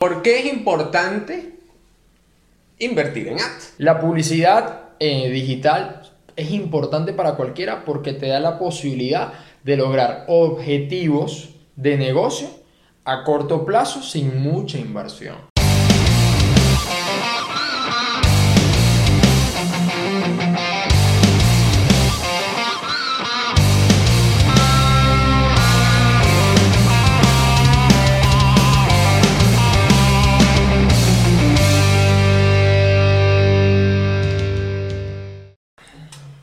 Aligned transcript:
¿Por 0.00 0.22
qué 0.22 0.38
es 0.38 0.46
importante 0.46 1.58
invertir 2.78 3.28
en 3.28 3.34
ads? 3.34 3.74
La 3.76 4.00
publicidad 4.00 4.84
eh, 4.98 5.28
digital 5.28 6.10
es 6.36 6.52
importante 6.52 7.12
para 7.12 7.34
cualquiera 7.34 7.84
porque 7.84 8.14
te 8.14 8.28
da 8.28 8.40
la 8.40 8.58
posibilidad 8.58 9.34
de 9.62 9.76
lograr 9.76 10.24
objetivos 10.26 11.50
de 11.76 11.98
negocio 11.98 12.48
a 13.04 13.24
corto 13.24 13.66
plazo 13.66 14.02
sin 14.02 14.42
mucha 14.42 14.78
inversión. 14.78 15.36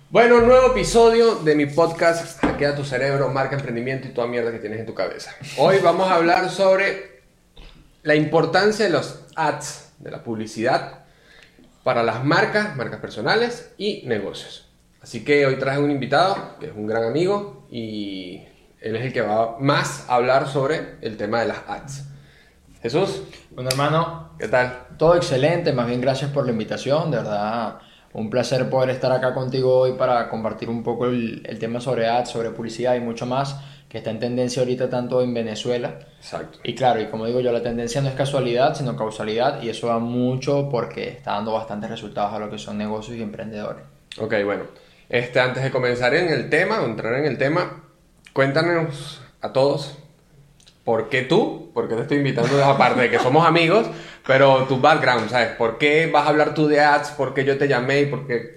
Bueno, 0.09 0.39
nuevo 0.39 0.67
episodio 0.67 1.35
de 1.35 1.53
mi 1.53 1.66
podcast 1.66 2.39
Hackea 2.39 2.77
tu 2.77 2.85
cerebro, 2.85 3.27
marca 3.27 3.57
emprendimiento 3.57 4.07
y 4.07 4.11
toda 4.11 4.25
mierda 4.25 4.53
que 4.53 4.59
tienes 4.59 4.80
en 4.80 4.85
tu 4.85 4.93
cabeza. 4.93 5.35
Hoy 5.57 5.80
vamos 5.83 6.09
a 6.09 6.16
hablar 6.16 6.49
sobre 6.49 7.23
la 8.03 8.16
importancia 8.16 8.85
de 8.85 8.91
los 8.91 9.25
ads, 9.35 9.91
de 9.99 10.09
la 10.09 10.23
publicidad 10.23 10.99
para 11.83 12.03
las 12.03 12.23
marcas, 12.23 12.73
marcas 12.77 13.02
personales 13.02 13.73
y 13.77 14.03
negocios. 14.05 14.70
Así 15.02 15.25
que 15.25 15.45
hoy 15.45 15.57
traje 15.57 15.80
un 15.80 15.91
invitado 15.91 16.58
que 16.58 16.67
es 16.67 16.73
un 16.73 16.88
gran 16.88 17.03
amigo 17.03 17.67
y 17.69 18.45
él 18.80 18.95
es 18.95 19.08
el 19.08 19.11
que 19.11 19.19
va 19.19 19.58
más 19.59 20.05
a 20.08 20.16
hablar 20.16 20.47
sobre 20.47 20.95
el 21.02 21.17
tema 21.17 21.41
de 21.41 21.49
las 21.49 21.58
ads. 21.67 22.05
Jesús. 22.81 23.23
Bueno, 23.52 23.71
hermano. 23.71 24.30
¿Qué 24.39 24.47
tal? 24.47 24.88
Todo 24.97 25.17
excelente, 25.17 25.73
más 25.73 25.85
bien 25.85 25.99
gracias 25.99 26.31
por 26.31 26.45
la 26.45 26.52
invitación, 26.53 27.11
de 27.11 27.17
verdad 27.17 27.80
un 28.13 28.30
placer 28.30 28.69
poder 28.69 28.89
estar 28.89 29.11
acá 29.11 29.33
contigo 29.33 29.80
hoy 29.80 29.94
para 29.94 30.30
compartir 30.30 30.69
un 30.69 30.83
poco 30.83 31.05
el, 31.05 31.44
tema 31.59 31.80
sobre 31.80 32.08
ads, 32.08 32.30
sobre 32.30 32.52
publicidad 32.52 32.95
y 32.95 33.00
mucho 33.00 33.25
más 33.25 33.59
que 33.89 34.00
está 34.00 34.09
en 34.09 34.19
tendencia 34.19 34.61
ahorita 34.61 34.89
tanto 34.89 35.22
en 35.22 35.33
Venezuela. 35.33 36.00
Exacto. 36.17 36.59
Y 36.63 36.75
claro, 36.75 37.00
y 37.00 37.05
como 37.05 37.25
digo 37.25 37.39
yo, 37.39 37.53
la 37.53 37.63
tendencia 37.63 38.02
no 38.02 38.09
es 38.09 38.16
casualidad, 38.16 38.75
sino 38.75 38.97
causalidad, 38.97 39.61
y 39.61 39.69
eso 39.69 39.88
va 39.88 40.00
mucho 40.00 40.67
porque 40.69 41.08
está 41.08 41.31
dando 41.33 41.53
bastantes 41.53 41.89
resultados 41.89 42.33
a 42.33 42.39
lo 42.39 42.50
que 42.50 42.58
son 42.58 42.78
negocios 42.78 43.17
y 43.17 43.22
emprendedores. 43.22 43.83
Ok, 44.19 44.33
bueno. 44.44 44.63
Este, 45.08 45.39
antes 45.39 45.63
de 45.63 45.72
comenzar 45.72 46.13
en 46.16 46.30
el 46.30 46.50
tema, 46.50 46.83
entrar 46.83 47.13
en 47.13 47.25
el 47.25 47.38
tema, 47.38 47.83
cuéntanos 48.33 49.22
a 49.39 49.53
todos 49.53 49.97
¿por 50.88 51.09
qué 51.09 51.23
tú? 51.23 51.69
¿Por 51.73 51.89
qué 51.89 51.95
te 51.95 52.03
estoy 52.03 52.17
invitando? 52.19 52.63
Aparte 52.63 53.02
de 53.02 53.09
que 53.09 53.19
somos 53.19 53.45
amigos, 53.45 53.88
pero 54.28 54.66
tu 54.66 54.81
background, 54.81 55.30
¿sabes? 55.30 55.56
¿Por 55.56 55.78
qué 55.78 56.08
vas 56.11 56.25
a 56.25 56.30
hablar 56.30 56.53
tú 56.53 56.67
de 56.67 56.81
ads? 56.81 57.11
¿Por 57.11 57.33
qué 57.33 57.45
yo 57.45 57.58
te 57.58 57.70
llamé 57.70 58.02
y 58.02 58.06
por 58.08 58.28
qué 58.28 58.56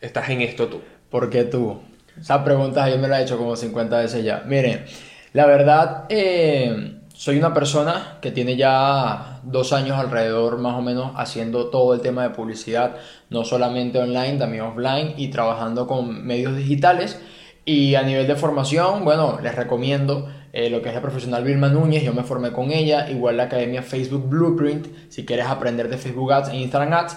estás 0.00 0.28
en 0.30 0.40
esto 0.40 0.66
tú? 0.66 0.82
¿Por 1.08 1.30
qué 1.30 1.44
tú? 1.44 1.80
Esa 2.20 2.44
pregunta 2.44 2.90
yo 2.90 2.98
me 2.98 3.06
la 3.06 3.20
he 3.20 3.22
hecho 3.22 3.38
como 3.38 3.54
50 3.54 3.98
veces 3.98 4.24
ya. 4.24 4.42
Miren, 4.46 4.84
la 5.32 5.46
verdad, 5.46 6.06
eh, 6.08 6.98
soy 7.14 7.38
una 7.38 7.54
persona 7.54 8.18
que 8.20 8.32
tiene 8.32 8.56
ya 8.56 9.40
dos 9.44 9.72
años 9.72 9.96
alrededor 9.96 10.58
más 10.58 10.74
o 10.74 10.82
menos 10.82 11.12
haciendo 11.16 11.70
todo 11.70 11.94
el 11.94 12.00
tema 12.00 12.24
de 12.24 12.30
publicidad, 12.30 12.96
no 13.30 13.44
solamente 13.44 14.00
online, 14.00 14.38
también 14.38 14.64
offline 14.64 15.14
y 15.16 15.28
trabajando 15.28 15.86
con 15.86 16.26
medios 16.26 16.56
digitales. 16.56 17.20
Y 17.64 17.94
a 17.94 18.02
nivel 18.02 18.26
de 18.26 18.34
formación, 18.34 19.04
bueno, 19.04 19.38
les 19.40 19.54
recomiendo 19.54 20.28
eh, 20.52 20.70
lo 20.70 20.82
que 20.82 20.88
es 20.88 20.94
la 20.94 21.00
profesional 21.00 21.44
Vilma 21.44 21.68
Núñez, 21.68 22.02
yo 22.02 22.12
me 22.12 22.24
formé 22.24 22.52
con 22.52 22.72
ella, 22.72 23.08
igual 23.10 23.36
la 23.36 23.44
academia 23.44 23.82
Facebook 23.82 24.28
Blueprint, 24.28 24.86
si 25.08 25.24
quieres 25.24 25.46
aprender 25.46 25.88
de 25.88 25.96
Facebook 25.96 26.32
Ads 26.32 26.48
e 26.50 26.56
Instagram 26.56 26.92
Ads, 26.92 27.16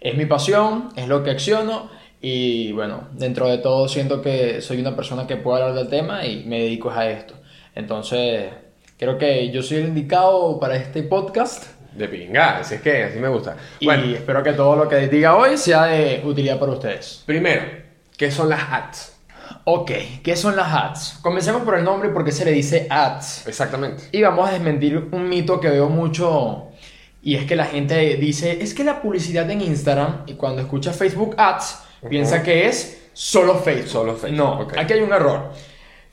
es 0.00 0.16
mi 0.16 0.26
pasión, 0.26 0.90
es 0.96 1.08
lo 1.08 1.22
que 1.22 1.30
acciono 1.30 1.90
y 2.20 2.72
bueno, 2.72 3.08
dentro 3.12 3.48
de 3.48 3.58
todo 3.58 3.86
siento 3.86 4.22
que 4.22 4.62
soy 4.62 4.80
una 4.80 4.96
persona 4.96 5.26
que 5.26 5.36
puede 5.36 5.62
hablar 5.62 5.76
del 5.76 5.88
tema 5.88 6.24
y 6.24 6.44
me 6.44 6.60
dedico 6.60 6.90
a 6.90 7.06
esto. 7.06 7.34
Entonces, 7.74 8.50
creo 8.98 9.18
que 9.18 9.50
yo 9.50 9.62
soy 9.62 9.78
el 9.78 9.88
indicado 9.88 10.58
para 10.58 10.76
este 10.76 11.02
podcast. 11.02 11.66
De 11.92 12.08
pinga, 12.08 12.58
así 12.58 12.76
es 12.76 12.80
que 12.80 13.04
así 13.04 13.18
me 13.18 13.28
gusta. 13.28 13.56
Y 13.78 13.88
espero 14.14 14.42
que 14.42 14.54
todo 14.54 14.74
lo 14.74 14.88
que 14.88 15.06
diga 15.08 15.36
hoy 15.36 15.58
sea 15.58 15.84
de 15.84 16.22
utilidad 16.24 16.58
para 16.58 16.72
ustedes. 16.72 17.22
Primero, 17.26 17.62
¿qué 18.16 18.30
son 18.30 18.48
las 18.48 18.72
ads? 18.72 19.13
Ok, 19.64 19.90
¿qué 20.22 20.36
son 20.36 20.56
las 20.56 20.72
ads? 20.72 21.18
Comencemos 21.22 21.62
por 21.62 21.78
el 21.78 21.84
nombre 21.84 22.10
porque 22.10 22.32
se 22.32 22.44
le 22.44 22.52
dice 22.52 22.86
ads. 22.90 23.46
Exactamente. 23.46 24.04
Y 24.12 24.20
vamos 24.20 24.48
a 24.48 24.52
desmentir 24.52 25.08
un 25.10 25.28
mito 25.28 25.58
que 25.58 25.70
veo 25.70 25.88
mucho 25.88 26.68
y 27.22 27.36
es 27.36 27.46
que 27.46 27.56
la 27.56 27.64
gente 27.64 28.16
dice, 28.16 28.62
es 28.62 28.74
que 28.74 28.84
la 28.84 29.00
publicidad 29.00 29.50
en 29.50 29.62
Instagram 29.62 30.24
y 30.26 30.34
cuando 30.34 30.60
escucha 30.60 30.92
Facebook 30.92 31.34
ads 31.38 31.78
piensa 32.10 32.42
que 32.42 32.66
es 32.66 33.08
solo 33.14 33.54
Facebook. 33.54 33.88
Solo 33.88 34.16
Facebook. 34.16 34.36
No, 34.36 34.68
aquí 34.76 34.92
hay 34.92 35.00
un 35.00 35.12
error. 35.12 35.52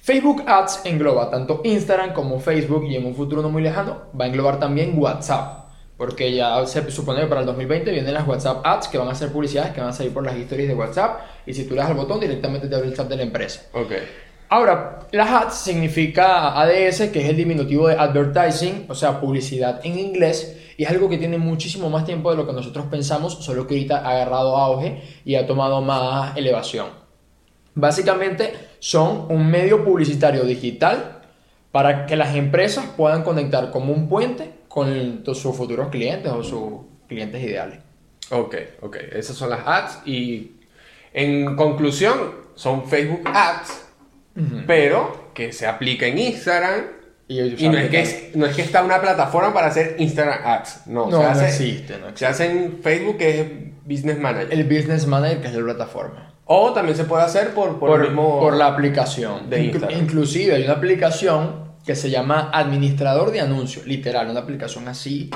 Facebook 0.01 0.43
Ads 0.47 0.81
engloba 0.85 1.29
tanto 1.29 1.61
Instagram 1.63 2.13
como 2.13 2.39
Facebook 2.39 2.85
y 2.85 2.95
en 2.95 3.05
un 3.05 3.13
futuro 3.13 3.43
no 3.43 3.49
muy 3.49 3.61
lejano 3.61 4.05
va 4.19 4.25
a 4.25 4.27
englobar 4.27 4.59
también 4.59 4.97
WhatsApp 4.97 5.60
porque 6.01 6.33
ya 6.33 6.65
se 6.65 6.89
supone 6.89 7.21
que 7.21 7.27
para 7.27 7.41
el 7.41 7.45
2020 7.45 7.91
vienen 7.91 8.15
las 8.15 8.27
WhatsApp 8.27 8.65
Ads 8.65 8.87
que 8.87 8.97
van 8.97 9.09
a 9.09 9.13
ser 9.13 9.31
publicidades 9.31 9.71
que 9.71 9.81
van 9.81 9.91
a 9.91 9.93
salir 9.93 10.11
por 10.11 10.25
las 10.25 10.35
historias 10.35 10.67
de 10.67 10.73
WhatsApp 10.73 11.21
y 11.45 11.53
si 11.53 11.65
tú 11.65 11.75
le 11.75 11.81
das 11.81 11.91
al 11.91 11.95
botón 11.95 12.19
directamente 12.19 12.67
te 12.67 12.73
abre 12.73 12.87
el 12.87 12.95
chat 12.95 13.07
de 13.07 13.17
la 13.17 13.21
empresa. 13.21 13.67
Ok. 13.73 13.91
Ahora, 14.49 15.01
las 15.11 15.29
ads 15.29 15.53
significa 15.53 16.59
ADS, 16.59 17.11
que 17.11 17.21
es 17.21 17.29
el 17.29 17.37
diminutivo 17.37 17.87
de 17.87 17.93
advertising, 17.99 18.87
o 18.89 18.95
sea, 18.95 19.21
publicidad 19.21 19.79
en 19.83 19.99
inglés, 19.99 20.73
y 20.75 20.85
es 20.85 20.89
algo 20.89 21.07
que 21.07 21.19
tiene 21.19 21.37
muchísimo 21.37 21.87
más 21.91 22.03
tiempo 22.03 22.31
de 22.31 22.37
lo 22.37 22.47
que 22.47 22.53
nosotros 22.53 22.87
pensamos, 22.89 23.35
solo 23.35 23.67
que 23.67 23.75
ahorita 23.75 23.99
ha 23.99 24.09
agarrado 24.09 24.57
auge 24.57 25.03
y 25.23 25.35
ha 25.35 25.45
tomado 25.45 25.83
más 25.83 26.35
elevación. 26.35 26.87
Básicamente 27.75 28.53
son 28.79 29.27
un 29.29 29.45
medio 29.45 29.85
publicitario 29.85 30.45
digital 30.45 31.19
para 31.71 32.07
que 32.07 32.15
las 32.15 32.35
empresas 32.35 32.85
puedan 32.97 33.21
conectar 33.21 33.69
como 33.69 33.93
un 33.93 34.09
puente 34.09 34.60
con 34.71 35.23
sus 35.25 35.55
futuros 35.55 35.89
clientes 35.89 36.31
o 36.31 36.43
sus 36.43 36.73
clientes 37.07 37.43
ideales. 37.43 37.79
Ok, 38.29 38.55
ok. 38.81 38.97
Esas 39.11 39.35
son 39.35 39.49
las 39.49 39.67
ads 39.67 40.07
y 40.07 40.53
en 41.13 41.57
conclusión 41.57 42.35
son 42.55 42.87
Facebook 42.87 43.21
Ads, 43.25 43.85
pero 44.65 45.31
que 45.33 45.51
se 45.51 45.67
aplica 45.67 46.05
en 46.05 46.17
Instagram. 46.17 46.85
Y, 47.27 47.39
no, 47.67 47.77
es 47.77 47.89
que 47.89 48.31
no 48.35 48.45
es 48.45 48.55
que 48.55 48.61
está 48.61 48.83
una 48.83 49.01
plataforma 49.01 49.53
para 49.53 49.67
hacer 49.67 49.95
Instagram 49.99 50.39
Ads. 50.45 50.87
No, 50.87 51.09
no, 51.09 51.29
existe, 51.29 51.97
no 51.97 52.07
existe. 52.07 52.15
Se 52.15 52.25
hace 52.25 52.45
en 52.49 52.79
Facebook 52.81 53.17
que 53.17 53.41
es 53.41 53.47
Business 53.85 54.19
Manager. 54.19 54.53
El 54.53 54.63
Business 54.63 55.05
Manager 55.05 55.41
que 55.41 55.47
es 55.47 55.53
la 55.53 55.63
plataforma. 55.63 56.33
O 56.45 56.71
también 56.73 56.95
se 56.95 57.03
puede 57.03 57.23
hacer 57.23 57.53
por, 57.53 57.77
por, 57.77 58.15
por 58.15 58.55
la 58.55 58.67
aplicación. 58.67 59.49
De 59.49 59.65
Instagram. 59.65 59.99
Inclusive 59.99 60.55
hay 60.55 60.63
una 60.63 60.73
aplicación 60.73 61.70
que 61.85 61.95
se 61.95 62.09
llama 62.09 62.49
Administrador 62.53 63.31
de 63.31 63.41
Anuncios, 63.41 63.85
literal, 63.85 64.29
una 64.29 64.41
aplicación 64.41 64.87
así 64.87 65.29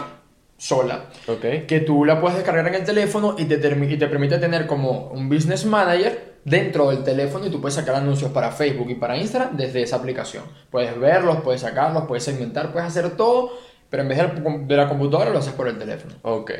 sola, 0.58 1.10
okay. 1.28 1.66
que 1.66 1.82
tú 1.82 2.06
la 2.06 2.22
puedes 2.22 2.38
descargar 2.38 2.68
en 2.68 2.76
el 2.76 2.86
teléfono 2.86 3.36
y 3.38 3.46
te, 3.46 3.56
y 3.56 3.98
te 3.98 4.08
permite 4.08 4.38
tener 4.38 4.66
como 4.68 5.10
un 5.10 5.28
business 5.28 5.66
manager 5.66 6.36
dentro 6.46 6.92
del 6.92 7.04
teléfono 7.04 7.48
y 7.48 7.50
tú 7.50 7.60
puedes 7.60 7.76
sacar 7.76 7.96
anuncios 7.96 8.32
para 8.32 8.52
Facebook 8.52 8.90
y 8.90 8.96
para 8.96 9.18
Instagram 9.18 9.58
desde 9.58 9.82
esa 9.82 9.98
aplicación. 9.98 10.46
Puedes 10.70 10.98
verlos, 10.98 11.42
puedes 11.42 11.62
sacarlos, 11.62 12.06
puedes 12.08 12.24
segmentar, 12.24 12.72
puedes 12.72 12.88
hacer 12.88 13.18
todo, 13.18 13.52
pero 13.90 14.04
en 14.04 14.10
vez 14.10 14.20
de 14.68 14.76
la 14.78 14.88
computadora 14.88 15.32
lo 15.32 15.40
haces 15.40 15.54
por 15.54 15.68
el 15.68 15.78
teléfono. 15.78 16.14
Ok. 16.22 16.52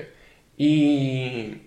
¿Y 0.58 1.62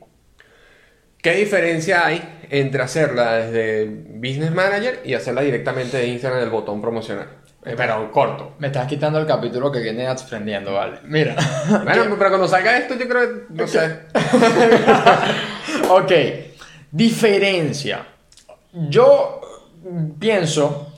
qué 1.23 1.33
diferencia 1.35 2.07
hay 2.07 2.47
entre 2.51 2.83
hacerla 2.83 3.37
desde 3.37 3.87
Business 3.87 4.51
Manager 4.51 5.01
y 5.05 5.15
hacerla 5.15 5.43
directamente 5.43 5.97
de 5.97 6.09
Instagram 6.09 6.43
el 6.43 6.51
botón 6.51 6.81
promocional? 6.81 7.29
Eh, 7.65 7.75
pero 7.77 8.11
corto. 8.13 8.53
Me 8.59 8.69
estás 8.69 8.87
quitando 8.87 9.19
el 9.19 9.27
capítulo 9.27 9.71
que 9.71 9.81
viene 9.81 10.07
aprendiendo, 10.07 10.75
vale. 10.75 10.99
Mira. 11.05 11.37
Bueno, 11.85 12.15
pero 12.19 12.31
cuando 12.31 12.49
salga 12.49 12.77
esto, 12.79 12.95
yo 12.95 13.09
creo 13.09 13.47
que. 13.47 13.55
No 13.55 13.67
sé. 13.67 14.01
ok. 15.91 16.13
Diferencia. 16.91 18.07
Yo 18.73 19.41
pienso 20.19 20.95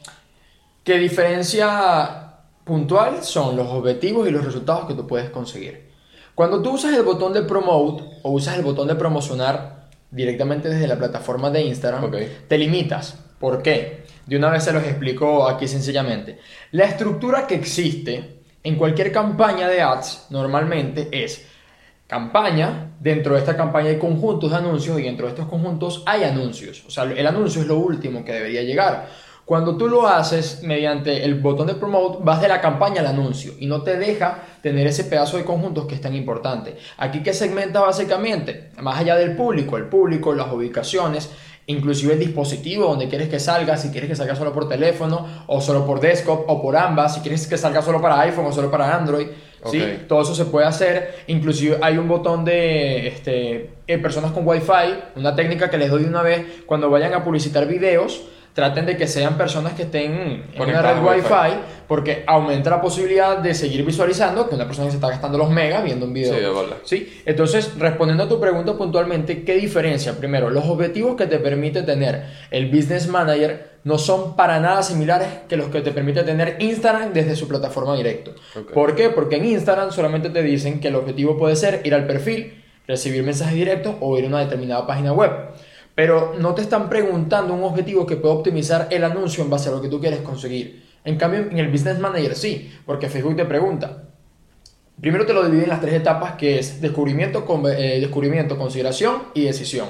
que 0.84 0.98
diferencia 0.98 2.30
puntual 2.64 3.22
son 3.22 3.56
los 3.56 3.68
objetivos 3.68 4.28
y 4.28 4.30
los 4.30 4.44
resultados 4.44 4.86
que 4.86 4.94
tú 4.94 5.06
puedes 5.06 5.30
conseguir. 5.30 5.90
Cuando 6.34 6.62
tú 6.62 6.72
usas 6.72 6.94
el 6.94 7.02
botón 7.02 7.32
de 7.32 7.42
promote 7.42 8.04
o 8.22 8.30
usas 8.30 8.56
el 8.56 8.62
botón 8.62 8.88
de 8.88 8.94
promocionar 8.94 9.88
directamente 10.10 10.68
desde 10.68 10.86
la 10.86 10.96
plataforma 10.96 11.50
de 11.50 11.62
Instagram, 11.62 12.10
te 12.48 12.58
limitas. 12.58 13.18
¿Por 13.40 13.62
qué? 13.62 14.04
De 14.26 14.36
una 14.36 14.50
vez 14.50 14.62
se 14.64 14.72
los 14.72 14.84
explico 14.84 15.48
aquí 15.48 15.66
sencillamente. 15.66 16.38
La 16.72 16.84
estructura 16.84 17.46
que 17.46 17.54
existe 17.54 18.42
en 18.62 18.76
cualquier 18.76 19.10
campaña 19.10 19.66
de 19.66 19.80
ads 19.80 20.26
normalmente 20.28 21.08
es 21.10 21.46
campaña, 22.06 22.92
dentro 23.00 23.32
de 23.32 23.40
esta 23.40 23.56
campaña 23.56 23.88
hay 23.88 23.98
conjuntos 23.98 24.50
de 24.50 24.58
anuncios 24.58 25.00
y 25.00 25.04
dentro 25.04 25.26
de 25.26 25.32
estos 25.32 25.48
conjuntos 25.48 26.02
hay 26.04 26.24
anuncios. 26.24 26.84
O 26.86 26.90
sea, 26.90 27.04
el 27.04 27.26
anuncio 27.26 27.62
es 27.62 27.66
lo 27.66 27.78
último 27.78 28.24
que 28.24 28.32
debería 28.34 28.62
llegar. 28.62 29.08
Cuando 29.46 29.76
tú 29.76 29.88
lo 29.88 30.06
haces 30.06 30.62
mediante 30.62 31.24
el 31.24 31.40
botón 31.40 31.66
de 31.66 31.74
promote, 31.74 32.18
vas 32.22 32.40
de 32.40 32.46
la 32.46 32.60
campaña 32.60 33.00
al 33.00 33.08
anuncio 33.08 33.54
y 33.58 33.66
no 33.66 33.82
te 33.82 33.96
deja 33.96 34.42
tener 34.62 34.86
ese 34.86 35.04
pedazo 35.04 35.38
de 35.38 35.44
conjuntos 35.44 35.86
que 35.86 35.96
es 35.96 36.00
tan 36.00 36.14
importante. 36.14 36.76
Aquí 36.98 37.22
que 37.22 37.32
segmenta 37.32 37.80
básicamente, 37.80 38.70
más 38.80 39.00
allá 39.00 39.16
del 39.16 39.34
público, 39.34 39.76
el 39.76 39.86
público, 39.86 40.34
las 40.34 40.52
ubicaciones, 40.52 41.30
inclusive 41.70 42.14
el 42.14 42.18
dispositivo 42.18 42.86
donde 42.86 43.08
quieres 43.08 43.28
que 43.28 43.38
salga, 43.38 43.76
si 43.76 43.90
quieres 43.90 44.10
que 44.10 44.16
salga 44.16 44.34
solo 44.34 44.52
por 44.52 44.68
teléfono 44.68 45.26
o 45.46 45.60
solo 45.60 45.86
por 45.86 46.00
desktop 46.00 46.44
o 46.48 46.60
por 46.60 46.76
ambas, 46.76 47.14
si 47.14 47.20
quieres 47.20 47.46
que 47.46 47.56
salga 47.56 47.82
solo 47.82 48.00
para 48.00 48.20
iPhone 48.20 48.46
o 48.46 48.52
solo 48.52 48.70
para 48.70 48.96
Android. 48.96 49.28
¿sí? 49.66 49.82
Todo 50.08 50.22
eso 50.22 50.34
se 50.34 50.46
puede 50.46 50.66
hacer. 50.66 51.24
Inclusive 51.28 51.78
hay 51.82 51.98
un 51.98 52.08
botón 52.08 52.44
de 52.44 53.08
este, 53.08 53.70
eh, 53.86 53.98
personas 53.98 54.32
con 54.32 54.46
Wi-Fi, 54.46 55.16
una 55.16 55.34
técnica 55.34 55.70
que 55.70 55.78
les 55.78 55.90
doy 55.90 56.02
de 56.02 56.08
una 56.08 56.22
vez 56.22 56.62
cuando 56.66 56.90
vayan 56.90 57.14
a 57.14 57.24
publicitar 57.24 57.66
videos. 57.66 58.22
Traten 58.60 58.84
de 58.84 58.94
que 58.94 59.06
sean 59.06 59.38
personas 59.38 59.72
que 59.72 59.84
estén 59.84 60.44
en 60.52 60.60
una 60.60 60.82
red 60.82 61.02
Wi-Fi. 61.02 61.32
Wi-Fi 61.32 61.60
porque 61.88 62.24
aumenta 62.26 62.68
la 62.68 62.82
posibilidad 62.82 63.38
de 63.38 63.54
seguir 63.54 63.86
visualizando 63.86 64.46
que 64.46 64.54
una 64.54 64.66
persona 64.66 64.88
que 64.88 64.90
se 64.90 64.96
está 64.98 65.08
gastando 65.08 65.38
los 65.38 65.48
megas 65.48 65.82
viendo 65.82 66.04
un 66.04 66.12
video. 66.12 66.34
Sí, 66.34 66.40
de 66.40 66.48
bola. 66.50 66.76
¿Sí? 66.84 67.22
Entonces, 67.24 67.72
respondiendo 67.78 68.24
a 68.24 68.28
tu 68.28 68.38
pregunta 68.38 68.74
puntualmente, 68.76 69.44
¿qué 69.44 69.54
diferencia? 69.54 70.12
Primero, 70.12 70.50
los 70.50 70.66
objetivos 70.66 71.16
que 71.16 71.26
te 71.26 71.38
permite 71.38 71.84
tener 71.84 72.26
el 72.50 72.70
Business 72.70 73.08
Manager 73.08 73.70
no 73.84 73.96
son 73.96 74.36
para 74.36 74.60
nada 74.60 74.82
similares 74.82 75.28
que 75.48 75.56
los 75.56 75.68
que 75.68 75.80
te 75.80 75.90
permite 75.90 76.22
tener 76.22 76.56
Instagram 76.58 77.14
desde 77.14 77.36
su 77.36 77.48
plataforma 77.48 77.96
directo. 77.96 78.34
¿Por 78.74 78.94
qué? 78.94 79.08
Porque 79.08 79.36
en 79.36 79.46
Instagram 79.46 79.90
solamente 79.90 80.28
te 80.28 80.42
dicen 80.42 80.80
que 80.80 80.88
el 80.88 80.96
objetivo 80.96 81.38
puede 81.38 81.56
ser 81.56 81.80
ir 81.84 81.94
al 81.94 82.06
perfil, 82.06 82.62
recibir 82.86 83.22
mensajes 83.22 83.54
directos 83.54 83.94
o 84.00 84.18
ir 84.18 84.26
a 84.26 84.28
una 84.28 84.40
determinada 84.40 84.86
página 84.86 85.14
web. 85.14 85.30
Pero 85.94 86.34
no 86.38 86.54
te 86.54 86.62
están 86.62 86.88
preguntando 86.88 87.52
un 87.54 87.64
objetivo 87.64 88.06
que 88.06 88.16
pueda 88.16 88.34
optimizar 88.34 88.88
el 88.90 89.04
anuncio 89.04 89.42
en 89.44 89.50
base 89.50 89.68
a 89.68 89.72
lo 89.72 89.80
que 89.82 89.88
tú 89.88 90.00
quieres 90.00 90.20
conseguir. 90.20 90.84
En 91.04 91.16
cambio, 91.16 91.40
en 91.40 91.58
el 91.58 91.68
Business 91.68 91.98
Manager 91.98 92.34
sí, 92.34 92.72
porque 92.86 93.08
Facebook 93.08 93.36
te 93.36 93.44
pregunta, 93.44 94.04
Primero 95.00 95.24
te 95.24 95.32
lo 95.32 95.42
divide 95.44 95.62
en 95.62 95.70
las 95.70 95.80
tres 95.80 95.94
etapas 95.94 96.34
que 96.34 96.58
es 96.58 96.80
descubrimiento, 96.82 97.46
con- 97.46 97.64
eh, 97.66 97.98
descubrimiento, 98.00 98.58
consideración 98.58 99.22
y 99.32 99.44
decisión. 99.44 99.86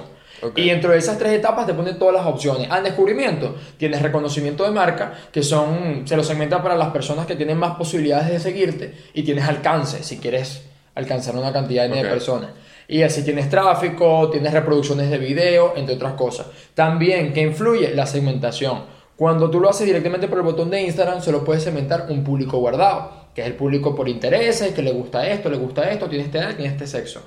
Y 0.63 0.69
dentro 0.71 0.93
de 0.93 0.99
esas 0.99 1.19
tres 1.19 1.33
etapas 1.33 1.67
te 1.67 1.75
pone 1.75 1.95
todas 1.95 2.15
las 2.15 2.25
opciones. 2.27 2.71
Al 2.71 2.85
descubrimiento 2.85 3.57
tienes 3.77 4.01
reconocimiento 4.03 4.63
de 4.65 4.71
marca, 4.71 5.13
que 5.33 5.43
son, 5.43 6.07
se 6.07 6.17
lo 6.17 6.23
segmenta 6.23 6.63
para 6.63 6.77
las 6.77 6.91
personas 6.91 7.27
que 7.27 7.35
tienen 7.35 7.59
más 7.59 7.77
posibilidades 7.77 8.29
de 8.31 8.39
seguirte, 8.39 8.95
y 9.13 9.25
tienes 9.25 9.45
alcance, 9.49 10.05
si 10.05 10.19
quieres 10.19 10.63
alcanzar 10.95 11.35
una 11.37 11.53
cantidad 11.53 11.83
de 11.89 11.91
personas. 12.11 12.51
Y 12.93 13.05
así 13.05 13.23
tienes 13.23 13.49
tráfico, 13.49 14.29
tienes 14.31 14.53
reproducciones 14.53 15.11
de 15.11 15.19
video, 15.19 15.75
entre 15.77 15.95
otras 15.95 16.15
cosas. 16.15 16.49
También, 16.75 17.33
¿qué 17.33 17.41
influye? 17.41 17.95
La 17.95 18.05
segmentación. 18.05 18.83
Cuando 19.15 19.49
tú 19.49 19.61
lo 19.61 19.71
haces 19.71 19.87
directamente 19.87 20.27
por 20.27 20.39
el 20.39 20.45
botón 20.45 20.71
de 20.71 20.83
Instagram, 20.83 21.23
solo 21.23 21.45
puedes 21.45 21.63
segmentar 21.63 22.07
un 22.09 22.25
público 22.25 22.59
guardado, 22.59 23.29
que 23.33 23.43
es 23.43 23.47
el 23.47 23.55
público 23.55 23.95
por 23.95 24.09
intereses, 24.09 24.75
que 24.75 24.83
le 24.83 24.91
gusta 24.91 25.25
esto, 25.29 25.49
le 25.49 25.57
gusta 25.57 25.89
esto, 25.89 26.09
tiene 26.09 26.25
esta 26.25 26.39
edad, 26.39 26.57
tiene 26.57 26.73
este 26.73 26.89
sexo. 26.89 27.23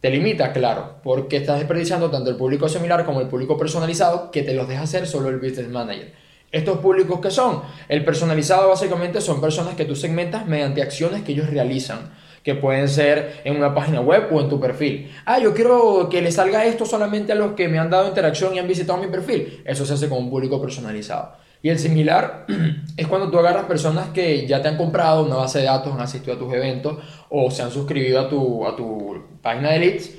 Te 0.00 0.10
limita, 0.10 0.52
claro, 0.52 0.96
porque 1.02 1.38
estás 1.38 1.60
desperdiciando 1.60 2.10
tanto 2.10 2.28
el 2.28 2.36
público 2.36 2.68
similar 2.68 3.06
como 3.06 3.22
el 3.22 3.28
público 3.28 3.56
personalizado 3.56 4.30
que 4.30 4.42
te 4.42 4.52
los 4.52 4.68
deja 4.68 4.82
hacer 4.82 5.06
solo 5.06 5.30
el 5.30 5.38
Business 5.38 5.70
Manager. 5.70 6.12
¿Estos 6.52 6.80
públicos 6.80 7.20
qué 7.22 7.30
son? 7.30 7.62
El 7.88 8.04
personalizado 8.04 8.68
básicamente 8.68 9.22
son 9.22 9.40
personas 9.40 9.76
que 9.76 9.86
tú 9.86 9.96
segmentas 9.96 10.46
mediante 10.46 10.82
acciones 10.82 11.22
que 11.22 11.32
ellos 11.32 11.48
realizan, 11.48 12.12
que 12.44 12.54
pueden 12.54 12.88
ser 12.88 13.40
en 13.42 13.56
una 13.56 13.74
página 13.74 14.00
web 14.00 14.28
o 14.30 14.40
en 14.40 14.48
tu 14.48 14.60
perfil. 14.60 15.10
Ah, 15.24 15.40
yo 15.40 15.54
quiero 15.54 16.08
que 16.10 16.22
le 16.22 16.30
salga 16.30 16.64
esto 16.66 16.84
solamente 16.86 17.32
a 17.32 17.34
los 17.34 17.54
que 17.54 17.68
me 17.68 17.78
han 17.78 17.90
dado 17.90 18.06
interacción 18.06 18.54
y 18.54 18.58
han 18.60 18.68
visitado 18.68 19.00
mi 19.00 19.08
perfil. 19.08 19.62
Eso 19.64 19.84
se 19.84 19.94
hace 19.94 20.08
con 20.08 20.18
un 20.18 20.30
público 20.30 20.60
personalizado. 20.60 21.32
Y 21.62 21.70
el 21.70 21.78
similar 21.78 22.44
es 22.96 23.06
cuando 23.06 23.30
tú 23.30 23.38
agarras 23.38 23.64
personas 23.64 24.10
que 24.10 24.46
ya 24.46 24.60
te 24.60 24.68
han 24.68 24.76
comprado 24.76 25.24
una 25.24 25.36
base 25.36 25.60
de 25.60 25.64
datos, 25.64 25.94
han 25.94 26.00
asistido 26.02 26.34
a 26.34 26.38
tus 26.38 26.52
eventos 26.52 26.98
o 27.30 27.50
se 27.50 27.62
han 27.62 27.70
suscribido 27.70 28.20
a 28.20 28.28
tu, 28.28 28.66
a 28.66 28.76
tu 28.76 29.24
página 29.40 29.70
de 29.70 29.78
leads 29.78 30.10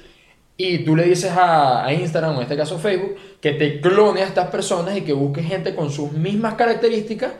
y 0.57 0.79
tú 0.79 0.95
le 0.95 1.03
dices 1.03 1.31
a, 1.35 1.85
Instagram, 1.93 2.31
o 2.31 2.37
en 2.37 2.43
este 2.43 2.55
caso 2.55 2.79
Facebook, 2.79 3.15
que 3.41 3.51
te 3.53 3.81
clone 3.81 4.21
a 4.21 4.25
estas 4.25 4.49
personas 4.49 4.97
y 4.97 5.01
que 5.01 5.13
busque 5.13 5.43
gente 5.43 5.75
con 5.75 5.91
sus 5.91 6.13
mismas 6.13 6.53
características 6.53 7.33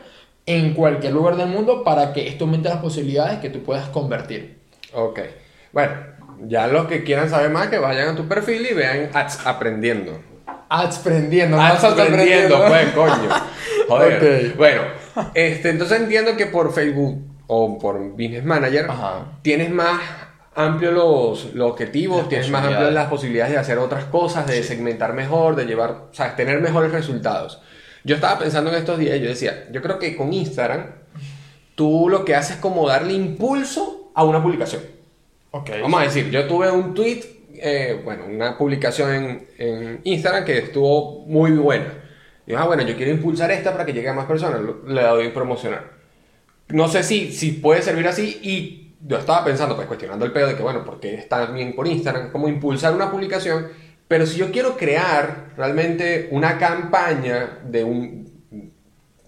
en 0.44 0.74
cualquier 0.74 1.12
lugar 1.14 1.36
del 1.36 1.48
mundo 1.48 1.82
para 1.82 2.12
que 2.12 2.28
esto 2.28 2.44
aumente 2.44 2.68
las 2.68 2.78
posibilidades 2.78 3.38
que 3.40 3.50
tú 3.50 3.62
puedas 3.62 3.88
convertir. 3.88 4.58
Ok. 4.96 5.20
Bueno, 5.72 5.92
ya 6.46 6.66
los 6.68 6.86
que 6.86 7.04
quieran 7.04 7.28
saber 7.28 7.50
más, 7.50 7.68
que 7.68 7.78
vayan 7.78 8.08
a 8.08 8.16
tu 8.16 8.26
perfil 8.26 8.66
y 8.70 8.74
vean 8.74 9.10
ads 9.12 9.46
aprendiendo. 9.46 10.18
Ads 10.68 10.98
prendiendo, 11.00 11.56
no 11.58 11.62
Ads 11.62 11.84
aprendiendo, 11.84 12.66
pues, 12.66 12.88
coño. 12.92 13.28
Joder. 13.88 14.48
Ok. 14.50 14.56
Bueno, 14.56 14.82
este, 15.34 15.70
entonces 15.70 16.00
entiendo 16.00 16.36
que 16.36 16.46
por 16.46 16.72
Facebook 16.72 17.22
o 17.46 17.78
por 17.78 17.98
Business 18.12 18.44
Manager 18.44 18.86
Ajá. 18.90 19.26
tienes 19.42 19.70
más 19.70 20.00
amplio 20.54 20.90
los, 20.92 21.52
los 21.54 21.70
objetivos, 21.70 22.20
Las 22.20 22.28
tienes 22.30 22.50
más 22.50 22.62
posibilidades. 22.62 22.94
las 22.94 23.06
posibilidades 23.08 23.52
de 23.52 23.58
hacer 23.58 23.78
otras 23.78 24.04
cosas, 24.06 24.46
de 24.46 24.62
segmentar 24.62 25.12
mejor, 25.12 25.54
de 25.54 25.66
llevar, 25.66 25.90
o 25.90 26.08
sea, 26.12 26.34
tener 26.34 26.60
mejores 26.62 26.90
resultados. 26.90 27.60
Yo 28.02 28.14
estaba 28.14 28.38
pensando 28.38 28.70
en 28.70 28.76
estos 28.76 28.98
días, 28.98 29.20
yo 29.20 29.28
decía, 29.28 29.68
yo 29.70 29.82
creo 29.82 29.98
que 29.98 30.16
con 30.16 30.32
Instagram 30.32 30.86
tú 31.74 32.08
lo 32.08 32.24
que 32.24 32.34
haces 32.34 32.56
es 32.56 32.60
como 32.62 32.88
darle 32.88 33.12
impulso 33.12 33.95
a 34.16 34.24
una 34.24 34.42
publicación. 34.42 34.82
Ok. 35.50 35.70
Vamos 35.82 36.00
a 36.00 36.04
decir, 36.04 36.30
yo 36.30 36.48
tuve 36.48 36.70
un 36.70 36.94
tweet, 36.94 37.20
eh, 37.54 38.00
bueno, 38.02 38.24
una 38.26 38.56
publicación 38.56 39.14
en, 39.14 39.46
en 39.58 40.00
Instagram 40.04 40.44
que 40.44 40.58
estuvo 40.58 41.26
muy 41.26 41.52
buena. 41.52 41.92
Y 42.46 42.54
ah, 42.54 42.64
bueno, 42.64 42.82
yo 42.82 42.96
quiero 42.96 43.12
impulsar 43.12 43.50
esta 43.50 43.72
para 43.72 43.84
que 43.84 43.92
llegue 43.92 44.08
a 44.08 44.14
más 44.14 44.24
personas, 44.24 44.60
le 44.86 45.02
doy 45.02 45.28
promocionar. 45.28 45.92
No 46.68 46.88
sé 46.88 47.02
si, 47.02 47.30
si 47.30 47.52
puede 47.52 47.82
servir 47.82 48.08
así 48.08 48.40
y 48.42 48.94
yo 49.06 49.18
estaba 49.18 49.44
pensando, 49.44 49.76
pues 49.76 49.86
cuestionando 49.86 50.24
el 50.24 50.32
pedo 50.32 50.46
de 50.46 50.56
que, 50.56 50.62
bueno, 50.62 50.82
porque 50.84 51.14
está 51.14 51.44
bien 51.46 51.74
por 51.74 51.86
Instagram, 51.86 52.32
como 52.32 52.48
impulsar 52.48 52.94
una 52.94 53.10
publicación, 53.10 53.68
pero 54.08 54.24
si 54.24 54.38
yo 54.38 54.50
quiero 54.50 54.78
crear 54.78 55.52
realmente 55.58 56.28
una 56.30 56.56
campaña 56.56 57.58
de 57.64 57.84
un, 57.84 58.25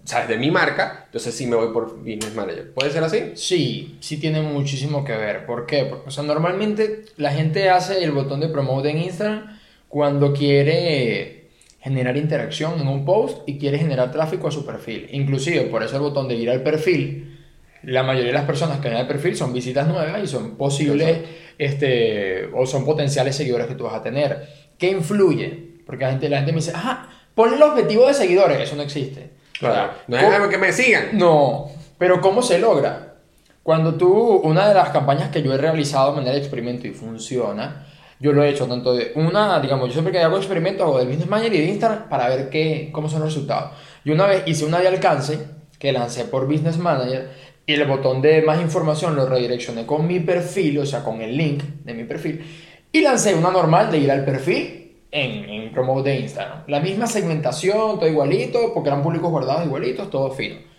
¿sabes? 0.09 0.27
De 0.27 0.37
mi 0.37 0.49
marca, 0.49 1.03
entonces 1.05 1.35
sí 1.35 1.45
me 1.45 1.55
voy 1.55 1.71
por 1.71 1.99
Business 1.99 2.33
Manager. 2.33 2.73
¿Puede 2.73 2.89
ser 2.89 3.03
así? 3.03 3.31
Sí, 3.35 3.97
sí 3.99 4.17
tiene 4.17 4.41
muchísimo 4.41 5.05
que 5.05 5.15
ver. 5.15 5.45
¿Por 5.45 5.67
qué? 5.67 5.85
Porque, 5.85 6.09
o 6.09 6.11
sea, 6.11 6.23
normalmente 6.23 7.05
la 7.17 7.31
gente 7.31 7.69
hace 7.69 8.03
el 8.03 8.11
botón 8.11 8.39
de 8.39 8.49
promote 8.49 8.89
en 8.89 9.03
Instagram 9.03 9.59
cuando 9.87 10.33
quiere 10.33 11.49
generar 11.79 12.17
interacción 12.17 12.81
en 12.81 12.87
un 12.87 13.05
post 13.05 13.47
y 13.47 13.59
quiere 13.59 13.77
generar 13.77 14.11
tráfico 14.11 14.47
a 14.47 14.51
su 14.51 14.65
perfil. 14.65 15.07
Inclusive, 15.11 15.65
por 15.65 15.83
eso 15.83 15.97
el 15.97 16.01
botón 16.01 16.27
de 16.27 16.33
ir 16.33 16.49
al 16.49 16.63
perfil, 16.63 17.45
la 17.83 18.01
mayoría 18.01 18.31
de 18.31 18.37
las 18.39 18.45
personas 18.45 18.79
que 18.79 18.87
van 18.89 18.97
al 18.97 19.07
perfil 19.07 19.35
son 19.35 19.53
visitas 19.53 19.87
nuevas 19.87 20.23
y 20.23 20.25
son 20.25 20.57
posibles 20.57 21.19
este, 21.59 22.49
o 22.55 22.65
son 22.65 22.83
potenciales 22.83 23.35
seguidores 23.35 23.67
que 23.67 23.75
tú 23.75 23.83
vas 23.83 23.93
a 23.93 24.01
tener. 24.01 24.49
¿Qué 24.75 24.89
influye? 24.89 25.67
Porque 25.85 26.03
la 26.03 26.09
gente, 26.09 26.29
la 26.29 26.37
gente 26.37 26.51
me 26.51 26.57
dice, 26.57 26.71
ajá, 26.73 27.09
ponle 27.35 27.57
el 27.57 27.61
objetivo 27.61 28.07
de 28.07 28.15
seguidores. 28.15 28.59
Eso 28.59 28.75
no 28.75 28.81
existe. 28.81 29.37
Claro. 29.59 29.91
No 30.07 30.17
¿Cómo- 30.17 30.29
es 30.29 30.35
algo 30.35 30.49
que 30.49 30.57
me 30.57 30.71
sigan. 30.73 31.09
no, 31.17 31.67
pero 31.97 32.21
¿cómo 32.21 32.41
se 32.41 32.59
logra? 32.59 33.15
Cuando 33.63 33.95
tú, 33.95 34.11
una 34.43 34.67
de 34.67 34.73
las 34.73 34.89
campañas 34.89 35.29
que 35.29 35.43
yo 35.43 35.53
he 35.53 35.57
realizado 35.57 36.11
de 36.11 36.15
manera 36.17 36.33
de 36.33 36.39
experimento 36.39 36.87
y 36.87 36.91
funciona, 36.91 37.85
yo 38.19 38.33
lo 38.33 38.43
he 38.43 38.49
hecho 38.49 38.65
tanto 38.67 38.93
de 38.93 39.11
una, 39.15 39.59
digamos, 39.59 39.87
yo 39.87 39.93
siempre 39.93 40.11
que 40.11 40.19
hago 40.19 40.37
experimentos 40.37 40.85
hago 40.85 40.97
del 40.97 41.07
Business 41.07 41.27
Manager 41.29 41.53
y 41.53 41.57
de 41.59 41.65
Instagram 41.65 42.09
para 42.09 42.27
ver 42.29 42.49
qué, 42.49 42.89
cómo 42.91 43.09
son 43.09 43.19
los 43.19 43.33
resultados. 43.33 43.71
Y 44.03 44.11
una 44.11 44.25
vez 44.25 44.43
hice 44.45 44.65
una 44.65 44.79
de 44.79 44.87
alcance 44.87 45.39
que 45.77 45.91
lancé 45.91 46.25
por 46.25 46.45
Business 46.47 46.77
Manager 46.77 47.29
y 47.65 47.73
el 47.73 47.85
botón 47.85 48.21
de 48.21 48.41
más 48.41 48.59
información 48.61 49.15
lo 49.15 49.25
redireccioné 49.27 49.85
con 49.85 50.07
mi 50.07 50.19
perfil, 50.19 50.79
o 50.79 50.85
sea, 50.85 51.03
con 51.03 51.21
el 51.21 51.37
link 51.37 51.63
de 51.83 51.93
mi 51.93 52.03
perfil, 52.05 52.43
y 52.91 53.01
lancé 53.01 53.35
una 53.35 53.51
normal 53.51 53.91
de 53.91 53.99
ir 53.99 54.11
al 54.11 54.25
perfil 54.25 54.78
en, 55.11 55.49
en 55.49 56.03
de 56.03 56.19
Instagram. 56.19 56.63
La 56.67 56.79
misma 56.79 57.07
segmentación, 57.07 57.99
todo 57.99 58.07
igualito, 58.07 58.73
porque 58.73 58.89
eran 58.89 59.01
públicos 59.01 59.29
guardados 59.29 59.65
igualitos, 59.65 60.09
todo 60.09 60.31
fino 60.31 60.69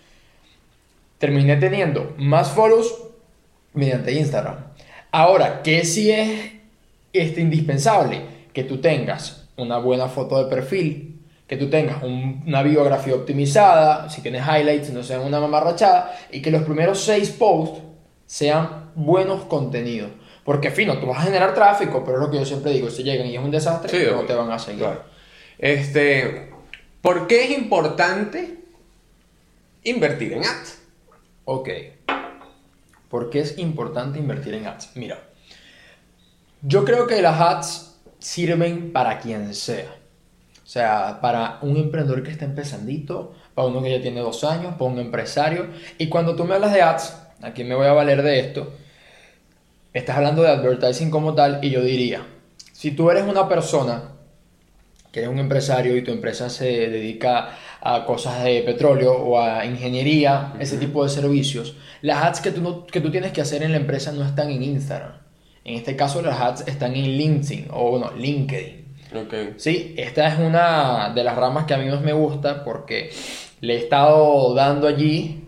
terminé 1.17 1.55
teniendo 1.57 2.15
más 2.17 2.49
follows 2.49 2.97
mediante 3.73 4.11
Instagram. 4.11 4.55
Ahora, 5.11 5.61
¿qué 5.61 5.85
si 5.85 6.09
es 6.09 6.51
este, 7.13 7.41
indispensable? 7.41 8.21
Que 8.53 8.63
tú 8.63 8.81
tengas 8.81 9.47
una 9.55 9.77
buena 9.77 10.07
foto 10.07 10.43
de 10.43 10.49
perfil, 10.49 11.19
que 11.47 11.57
tú 11.57 11.69
tengas 11.69 12.01
un- 12.01 12.43
una 12.47 12.63
biografía 12.63 13.13
optimizada, 13.13 14.09
si 14.09 14.21
tienes 14.23 14.41
highlights, 14.47 14.91
no 14.91 15.03
sean 15.03 15.21
una 15.21 15.39
mamarrachada, 15.39 16.17
y 16.31 16.41
que 16.41 16.49
los 16.49 16.63
primeros 16.63 16.99
seis 17.01 17.29
posts 17.29 17.81
sean 18.25 18.89
buenos 18.95 19.43
contenidos. 19.43 20.09
Porque, 20.43 20.71
fino, 20.71 20.97
tú 20.97 21.07
vas 21.07 21.19
a 21.19 21.23
generar 21.23 21.53
tráfico, 21.53 22.03
pero 22.03 22.17
es 22.17 22.23
lo 22.23 22.31
que 22.31 22.39
yo 22.39 22.45
siempre 22.45 22.71
digo, 22.71 22.89
si 22.89 23.03
llegan 23.03 23.27
y 23.27 23.35
es 23.35 23.43
un 23.43 23.51
desastre, 23.51 23.89
Sí, 23.89 24.11
no 24.11 24.21
te 24.21 24.33
van 24.33 24.51
a 24.51 24.57
seguir. 24.57 24.81
Claro. 24.81 25.03
Este, 25.57 26.51
¿por 27.01 27.27
qué 27.27 27.45
es 27.45 27.51
importante 27.51 28.57
invertir 29.83 30.33
en 30.33 30.45
ads? 30.45 30.79
Ok. 31.45 31.69
¿Por 33.09 33.29
qué 33.29 33.41
es 33.41 33.57
importante 33.57 34.17
invertir 34.17 34.55
en 34.55 34.65
ads? 34.65 34.91
Mira, 34.95 35.19
yo 36.61 36.85
creo 36.85 37.05
que 37.07 37.21
las 37.21 37.39
ads 37.39 37.99
sirven 38.19 38.91
para 38.91 39.19
quien 39.19 39.53
sea. 39.53 39.95
O 40.63 40.67
sea, 40.67 41.19
para 41.21 41.59
un 41.61 41.75
emprendedor 41.75 42.23
que 42.23 42.31
está 42.31 42.45
empezandito, 42.45 43.35
para 43.53 43.67
uno 43.67 43.83
que 43.83 43.91
ya 43.91 44.01
tiene 44.01 44.21
dos 44.21 44.43
años, 44.43 44.75
para 44.75 44.89
un 44.89 44.99
empresario. 44.99 45.67
Y 45.97 46.07
cuando 46.07 46.35
tú 46.35 46.45
me 46.45 46.55
hablas 46.55 46.73
de 46.73 46.81
ads, 46.81 47.17
aquí 47.41 47.63
me 47.63 47.75
voy 47.75 47.87
a 47.87 47.93
valer 47.93 48.21
de 48.23 48.39
esto, 48.39 48.71
estás 49.93 50.17
hablando 50.17 50.41
de 50.43 50.49
advertising 50.49 51.09
como 51.11 51.33
tal 51.33 51.59
y 51.61 51.69
yo 51.69 51.81
diría, 51.83 52.25
si 52.73 52.91
tú 52.91 53.09
eres 53.11 53.23
una 53.27 53.47
persona 53.47 54.03
que 55.11 55.19
eres 55.19 55.31
un 55.31 55.39
empresario 55.39 55.97
y 55.97 56.03
tu 56.03 56.11
empresa 56.11 56.49
se 56.49 56.65
dedica 56.89 57.57
a 57.81 58.05
cosas 58.05 58.43
de 58.45 58.61
petróleo 58.61 59.13
o 59.13 59.39
a 59.41 59.65
ingeniería, 59.65 60.53
ese 60.59 60.77
tipo 60.77 61.03
de 61.03 61.09
servicios, 61.09 61.75
las 62.01 62.23
ads 62.23 62.39
que 62.41 62.51
tú, 62.51 62.61
no- 62.61 62.85
que 62.87 63.01
tú 63.01 63.11
tienes 63.11 63.33
que 63.33 63.41
hacer 63.41 63.61
en 63.63 63.71
la 63.71 63.77
empresa 63.77 64.13
no 64.13 64.23
están 64.25 64.49
en 64.51 64.63
Instagram. 64.63 65.11
En 65.65 65.75
este 65.75 65.95
caso 65.97 66.21
las 66.21 66.39
ads 66.39 66.67
están 66.67 66.95
en 66.95 67.17
LinkedIn 67.17 67.67
o 67.71 67.91
bueno, 67.91 68.11
LinkedIn. 68.17 68.85
Ok. 69.13 69.33
Sí, 69.57 69.93
esta 69.97 70.27
es 70.29 70.39
una 70.39 71.11
de 71.13 71.23
las 71.25 71.35
ramas 71.35 71.65
que 71.65 71.73
a 71.73 71.77
mí 71.77 71.89
más 71.89 72.01
me 72.01 72.13
gusta 72.13 72.63
porque 72.63 73.11
le 73.59 73.73
he 73.73 73.77
estado 73.77 74.53
dando 74.53 74.87
allí 74.87 75.40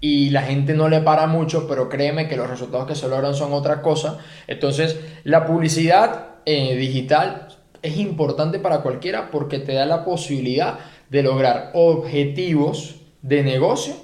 y 0.00 0.30
la 0.30 0.42
gente 0.42 0.74
no 0.74 0.88
le 0.88 1.00
para 1.00 1.26
mucho, 1.26 1.66
pero 1.68 1.88
créeme 1.88 2.28
que 2.28 2.36
los 2.36 2.48
resultados 2.48 2.86
que 2.86 2.94
se 2.94 3.08
logran 3.08 3.34
son 3.34 3.52
otra 3.52 3.82
cosa. 3.82 4.18
Entonces, 4.46 4.98
la 5.24 5.46
publicidad 5.46 6.36
eh, 6.46 6.74
digital 6.76 7.48
es 7.82 7.96
importante 7.98 8.58
para 8.58 8.80
cualquiera 8.80 9.30
porque 9.30 9.58
te 9.58 9.74
da 9.74 9.86
la 9.86 10.04
posibilidad 10.04 10.78
de 11.08 11.22
lograr 11.22 11.70
objetivos 11.74 12.96
de 13.22 13.42
negocio 13.42 13.94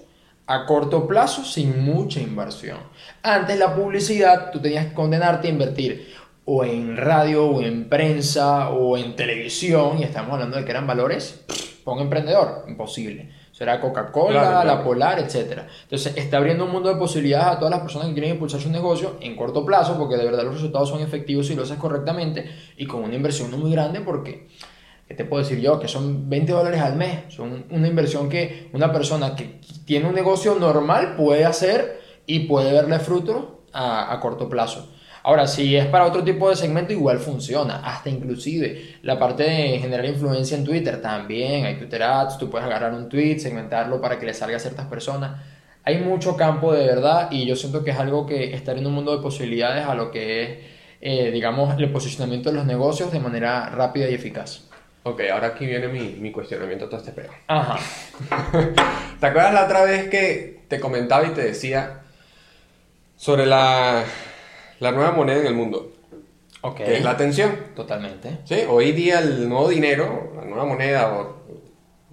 a 0.47 0.67
corto 0.67 1.07
plazo 1.09 1.45
sin 1.45 1.85
mucha 1.85 2.21
inversión. 2.21 2.79
Antes 3.23 3.59
la 3.59 3.75
publicidad 3.75 4.51
tú 4.53 4.61
tenías 4.61 4.87
que 4.87 4.95
condenarte 4.95 5.49
a 5.49 5.51
invertir 5.51 6.15
o 6.45 6.65
en 6.65 6.97
radio 6.97 7.47
o 7.47 7.63
en 7.63 7.89
prensa 7.89 8.71
o 8.71 8.97
en 8.97 9.17
televisión 9.17 9.99
y 9.99 10.05
estamos 10.05 10.35
hablando 10.35 10.57
de 10.57 10.65
que 10.65 10.71
eran 10.71 10.87
valores 10.87 11.45
para 11.85 11.97
un 11.97 12.03
emprendedor, 12.03 12.65
imposible. 12.69 13.31
Será 13.57 13.81
Coca-Cola, 13.81 14.41
Claro, 14.41 14.51
claro. 14.61 14.67
la 14.67 14.85
Polar, 14.85 15.19
etc. 15.19 15.63
Entonces 15.85 16.15
está 16.17 16.37
abriendo 16.37 16.67
un 16.67 16.73
mundo 16.73 16.91
de 16.91 16.97
posibilidades 16.97 17.47
a 17.47 17.59
todas 17.59 17.71
las 17.71 17.81
personas 17.81 18.09
que 18.09 18.13
quieren 18.13 18.33
impulsar 18.33 18.61
su 18.61 18.69
negocio 18.71 19.17
en 19.21 19.35
corto 19.35 19.65
plazo 19.65 19.97
porque 19.97 20.17
de 20.19 20.27
verdad 20.27 20.45
los 20.45 20.55
resultados 20.57 20.91
son 20.91 21.01
efectivos 21.01 21.47
si 21.47 21.55
lo 21.55 21.63
haces 21.63 21.79
correctamente 21.79 22.51
y 22.77 22.87
con 22.87 23.03
una 23.03 23.15
inversión 23.15 23.51
no 23.51 23.57
muy 23.57 23.71
grande 23.73 24.01
porque 24.03 24.49
¿Qué 25.09 25.15
te 25.15 25.25
puedo 25.25 25.41
decir 25.43 25.61
yo? 25.61 25.79
Que 25.79 25.87
son 25.87 26.29
20 26.29 26.51
dólares 26.51 26.81
al 26.81 26.97
mes. 26.97 27.33
Son 27.33 27.65
una 27.71 27.87
inversión 27.87 28.29
que 28.29 28.69
una 28.73 28.93
persona 28.93 29.37
que 29.37 29.61
tiene 29.85 30.09
un 30.09 30.15
negocio 30.17 30.57
normal 30.57 31.15
puede 31.17 31.45
hacer 31.45 32.01
y 32.27 32.41
puede 32.41 32.73
verle 32.73 32.99
fruto 32.99 33.63
a, 33.73 34.13
a 34.13 34.19
corto 34.19 34.49
plazo. 34.49 34.93
Ahora, 35.27 35.49
si 35.49 35.75
es 35.75 35.87
para 35.87 36.07
otro 36.07 36.23
tipo 36.23 36.49
de 36.49 36.55
segmento, 36.55 36.93
igual 36.93 37.19
funciona. 37.19 37.81
Hasta 37.85 38.09
inclusive 38.09 38.95
la 39.03 39.19
parte 39.19 39.43
de 39.43 39.81
generar 39.81 40.05
influencia 40.05 40.57
en 40.57 40.63
Twitter 40.63 41.03
también. 41.03 41.65
Hay 41.65 41.79
Twitter 41.79 42.01
Ads, 42.01 42.39
tú 42.39 42.49
puedes 42.49 42.65
agarrar 42.65 42.95
un 42.95 43.09
tweet, 43.09 43.41
segmentarlo 43.41 44.01
para 44.01 44.21
que 44.21 44.27
le 44.27 44.33
salga 44.33 44.59
a 44.59 44.61
ciertas 44.61 44.87
personas. 44.87 45.43
Hay 45.83 45.99
mucho 45.99 46.37
campo 46.37 46.73
de 46.73 46.87
verdad 46.87 47.29
y 47.33 47.45
yo 47.45 47.57
siento 47.57 47.83
que 47.83 47.91
es 47.91 47.99
algo 47.99 48.25
que 48.25 48.55
estar 48.55 48.79
en 48.79 48.87
un 48.87 48.93
mundo 48.93 49.17
de 49.17 49.21
posibilidades 49.21 49.85
a 49.85 49.97
lo 49.97 50.13
que 50.13 50.43
es, 50.45 50.59
eh, 51.01 51.33
digamos, 51.33 51.77
el 51.77 51.91
posicionamiento 51.91 52.51
de 52.51 52.55
los 52.59 52.65
negocios 52.65 53.11
de 53.11 53.19
manera 53.19 53.69
rápida 53.71 54.09
y 54.09 54.15
eficaz. 54.15 54.69
Ok, 55.03 55.23
ahora 55.33 55.49
aquí 55.49 55.67
viene 55.67 55.89
mi, 55.89 56.11
mi 56.21 56.31
cuestionamiento 56.31 56.85
a 56.85 56.89
todo 56.89 57.01
este 57.01 57.11
peo. 57.11 57.33
Ajá. 57.49 57.81
¿Te 59.19 59.27
acuerdas 59.27 59.55
la 59.55 59.65
otra 59.65 59.83
vez 59.83 60.09
que 60.09 60.61
te 60.69 60.79
comentaba 60.79 61.27
y 61.27 61.31
te 61.31 61.43
decía 61.43 62.03
sobre 63.17 63.45
la, 63.45 64.05
la 64.81 64.93
nueva 64.93 65.13
moneda 65.13 65.41
en 65.41 65.47
el 65.47 65.55
mundo? 65.55 65.93
Ok. 66.63 66.77
Que 66.77 66.97
es 66.97 67.05
la 67.05 67.13
atención. 67.13 67.53
Totalmente. 67.75 68.39
¿Sí? 68.45 68.63
Hoy 68.69 68.93
día 68.93 69.21
el 69.21 69.49
nuevo 69.49 69.69
dinero, 69.69 70.33
la 70.37 70.45
nueva 70.45 70.65
moneda, 70.65 71.13
o, 71.17 71.45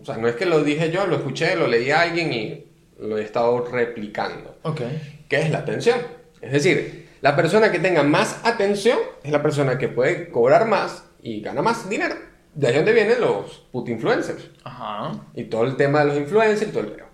o 0.01 0.05
sea, 0.05 0.17
no 0.17 0.27
es 0.27 0.35
que 0.35 0.45
lo 0.45 0.63
dije 0.63 0.91
yo, 0.91 1.07
lo 1.07 1.15
escuché, 1.15 1.55
lo 1.55 1.67
leí 1.67 1.91
a 1.91 2.01
alguien 2.01 2.33
y 2.33 2.65
lo 2.99 3.17
he 3.17 3.23
estado 3.23 3.65
replicando. 3.65 4.57
Ok. 4.63 4.81
¿Qué 5.27 5.41
es 5.41 5.49
la 5.49 5.59
atención? 5.59 5.99
Es 6.41 6.51
decir, 6.51 7.09
la 7.21 7.35
persona 7.35 7.71
que 7.71 7.79
tenga 7.79 8.03
más 8.03 8.41
atención 8.43 8.99
es 9.23 9.31
la 9.31 9.41
persona 9.41 9.77
que 9.77 9.87
puede 9.87 10.29
cobrar 10.29 10.67
más 10.67 11.05
y 11.21 11.41
gana 11.41 11.61
más 11.61 11.89
dinero. 11.89 12.15
De 12.53 12.67
ahí 12.67 12.75
donde 12.75 12.93
vienen 12.93 13.19
los 13.19 13.65
put 13.71 13.89
influencers. 13.89 14.51
Ajá. 14.63 15.11
Y 15.33 15.45
todo 15.45 15.63
el 15.63 15.75
tema 15.75 16.01
de 16.01 16.05
los 16.05 16.17
influencers 16.17 16.69
y 16.69 16.73
todo 16.73 16.83
el 16.83 16.91
peo. 16.91 17.07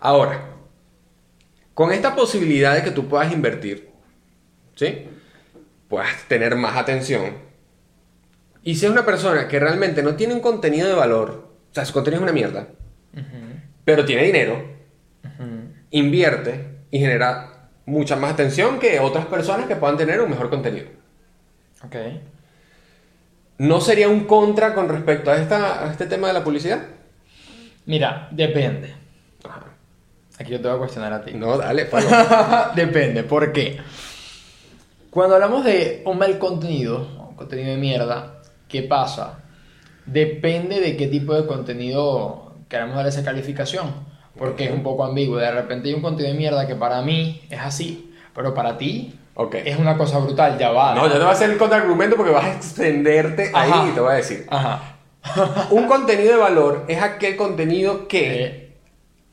Ahora, 0.00 0.50
con 1.72 1.92
esta 1.92 2.14
posibilidad 2.14 2.74
de 2.74 2.82
que 2.82 2.90
tú 2.90 3.08
puedas 3.08 3.32
invertir, 3.32 3.88
¿sí? 4.76 5.08
Puedas 5.88 6.22
tener 6.28 6.54
más 6.54 6.76
atención. 6.76 7.32
Y 8.62 8.76
si 8.76 8.86
es 8.86 8.92
una 8.92 9.04
persona 9.04 9.48
que 9.48 9.58
realmente 9.58 10.02
no 10.02 10.14
tiene 10.14 10.34
un 10.34 10.40
contenido 10.40 10.88
de 10.88 10.94
valor, 10.94 11.50
o 11.70 11.74
sea, 11.74 11.84
su 11.84 11.92
contenido 11.92 12.20
es 12.20 12.22
una 12.22 12.32
mierda, 12.32 12.68
pero 13.84 14.04
tiene 14.04 14.24
dinero, 14.24 14.64
invierte 15.90 16.66
y 16.90 16.98
genera 16.98 17.68
mucha 17.86 18.16
más 18.16 18.32
atención 18.32 18.78
que 18.78 18.98
otras 19.00 19.26
personas 19.26 19.66
que 19.66 19.76
puedan 19.76 19.96
tener 19.96 20.20
un 20.20 20.30
mejor 20.30 20.50
contenido. 20.50 20.86
Ok. 21.84 21.96
¿No 23.58 23.80
sería 23.80 24.08
un 24.08 24.24
contra 24.24 24.74
con 24.74 24.88
respecto 24.88 25.30
a, 25.30 25.36
esta, 25.36 25.84
a 25.84 25.90
este 25.90 26.06
tema 26.06 26.26
de 26.26 26.34
la 26.34 26.44
publicidad? 26.44 26.82
Mira, 27.86 28.28
depende. 28.32 28.94
Ajá. 29.44 29.66
Aquí 30.38 30.50
yo 30.50 30.60
te 30.60 30.68
voy 30.68 30.76
a 30.76 30.78
cuestionar 30.78 31.12
a 31.12 31.24
ti. 31.24 31.32
No, 31.34 31.56
dale, 31.56 31.86
palo. 31.86 32.08
Depende, 32.74 33.22
¿por 33.22 33.52
qué? 33.52 33.78
Cuando 35.16 35.36
hablamos 35.36 35.64
de 35.64 36.02
un 36.04 36.18
mal 36.18 36.38
contenido, 36.38 37.08
un 37.30 37.36
contenido 37.36 37.70
de 37.70 37.78
mierda, 37.78 38.42
¿qué 38.68 38.82
pasa? 38.82 39.38
Depende 40.04 40.78
de 40.78 40.94
qué 40.98 41.06
tipo 41.06 41.32
de 41.32 41.46
contenido 41.46 42.52
queramos 42.68 42.96
dar 42.96 43.06
esa 43.06 43.24
calificación. 43.24 43.94
Porque 44.36 44.66
es 44.66 44.72
un 44.72 44.82
poco 44.82 45.06
ambiguo. 45.06 45.38
De 45.38 45.50
repente 45.50 45.88
hay 45.88 45.94
un 45.94 46.02
contenido 46.02 46.34
de 46.34 46.38
mierda 46.38 46.66
que 46.66 46.74
para 46.74 47.00
mí 47.00 47.40
es 47.48 47.58
así, 47.58 48.14
pero 48.34 48.52
para 48.52 48.76
ti 48.76 49.18
Ok. 49.36 49.54
es 49.64 49.78
una 49.78 49.96
cosa 49.96 50.18
brutal. 50.18 50.58
Ya 50.58 50.68
va. 50.70 50.94
No, 50.94 51.06
yo 51.06 51.12
te 51.14 51.18
voy 51.20 51.28
a 51.28 51.30
hacer 51.30 51.48
el 51.48 51.56
contraargumento 51.56 52.14
porque 52.16 52.32
vas 52.32 52.44
a 52.44 52.52
extenderte 52.52 53.50
ahí 53.54 53.70
Ajá. 53.72 53.88
y 53.88 53.92
te 53.92 54.00
voy 54.00 54.10
a 54.12 54.16
decir. 54.16 54.46
Ajá. 54.50 54.96
Un 55.70 55.86
contenido 55.86 56.32
de 56.34 56.38
valor 56.38 56.84
es 56.88 57.00
aquel 57.02 57.36
contenido 57.38 58.06
que 58.06 58.44
Eh, 58.44 58.76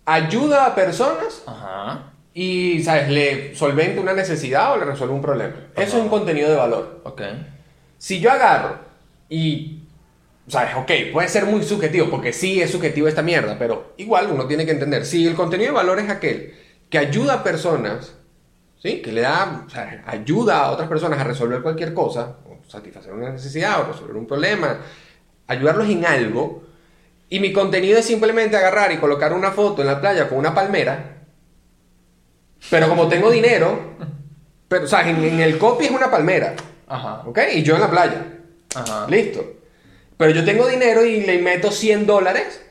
ayuda 0.05 0.65
a 0.65 0.75
personas 0.75 1.43
Ajá. 1.45 2.12
Y, 2.33 2.81
¿sabes? 2.83 3.09
Le 3.09 3.55
solventa 3.55 4.01
una 4.01 4.13
necesidad 4.13 4.73
o 4.73 4.77
le 4.77 4.85
resuelve 4.85 5.13
un 5.13 5.21
problema. 5.21 5.53
Eso 5.75 5.97
es 5.97 6.03
un 6.03 6.09
contenido 6.09 6.49
de 6.49 6.55
valor. 6.55 7.01
Ok. 7.03 7.21
Si 7.97 8.19
yo 8.19 8.31
agarro 8.31 8.79
y, 9.29 9.83
¿sabes? 10.47 10.75
Ok, 10.75 10.91
puede 11.11 11.27
ser 11.27 11.45
muy 11.45 11.63
subjetivo, 11.63 12.09
porque 12.09 12.33
sí 12.33 12.61
es 12.61 12.71
subjetivo 12.71 13.07
esta 13.07 13.21
mierda, 13.21 13.57
pero 13.57 13.93
igual 13.97 14.29
uno 14.31 14.47
tiene 14.47 14.65
que 14.65 14.71
entender, 14.71 15.05
si 15.05 15.27
el 15.27 15.35
contenido 15.35 15.71
de 15.71 15.75
valor 15.75 15.99
es 15.99 16.09
aquel 16.09 16.53
que 16.89 16.97
ayuda 16.97 17.35
a 17.35 17.43
personas, 17.43 18.15
¿sí? 18.81 19.01
Que 19.01 19.11
le 19.11 19.21
da, 19.21 19.65
ayuda 20.05 20.65
a 20.65 20.71
otras 20.71 20.89
personas 20.89 21.19
a 21.19 21.23
resolver 21.23 21.61
cualquier 21.61 21.93
cosa, 21.93 22.37
o 22.45 22.59
satisfacer 22.67 23.13
una 23.13 23.29
necesidad, 23.29 23.81
o 23.81 23.91
resolver 23.91 24.15
un 24.15 24.27
problema, 24.27 24.79
ayudarlos 25.47 25.89
en 25.89 26.05
algo, 26.05 26.63
y 27.29 27.39
mi 27.39 27.53
contenido 27.53 27.97
es 27.97 28.05
simplemente 28.05 28.57
agarrar 28.57 28.91
y 28.91 28.97
colocar 28.97 29.33
una 29.33 29.51
foto 29.51 29.81
en 29.81 29.87
la 29.87 30.01
playa 30.01 30.27
con 30.27 30.37
una 30.37 30.53
palmera, 30.53 31.22
pero 32.69 32.87
como 32.89 33.07
tengo 33.07 33.29
dinero, 33.31 33.79
pero, 34.67 34.85
o 34.85 34.87
sea, 34.87 35.07
en, 35.09 35.23
en 35.23 35.39
el 35.39 35.57
copy 35.57 35.85
es 35.85 35.91
una 35.91 36.09
palmera, 36.09 36.55
Ajá. 36.87 37.21
¿ok? 37.25 37.39
Y 37.53 37.63
yo 37.63 37.75
en 37.75 37.81
la 37.81 37.89
playa. 37.89 38.25
Ajá. 38.75 39.05
Listo. 39.09 39.43
Pero 40.17 40.31
yo 40.31 40.43
tengo 40.45 40.67
dinero 40.67 41.05
y 41.05 41.21
le 41.21 41.39
meto 41.41 41.71
100 41.71 42.05
dólares 42.05 42.61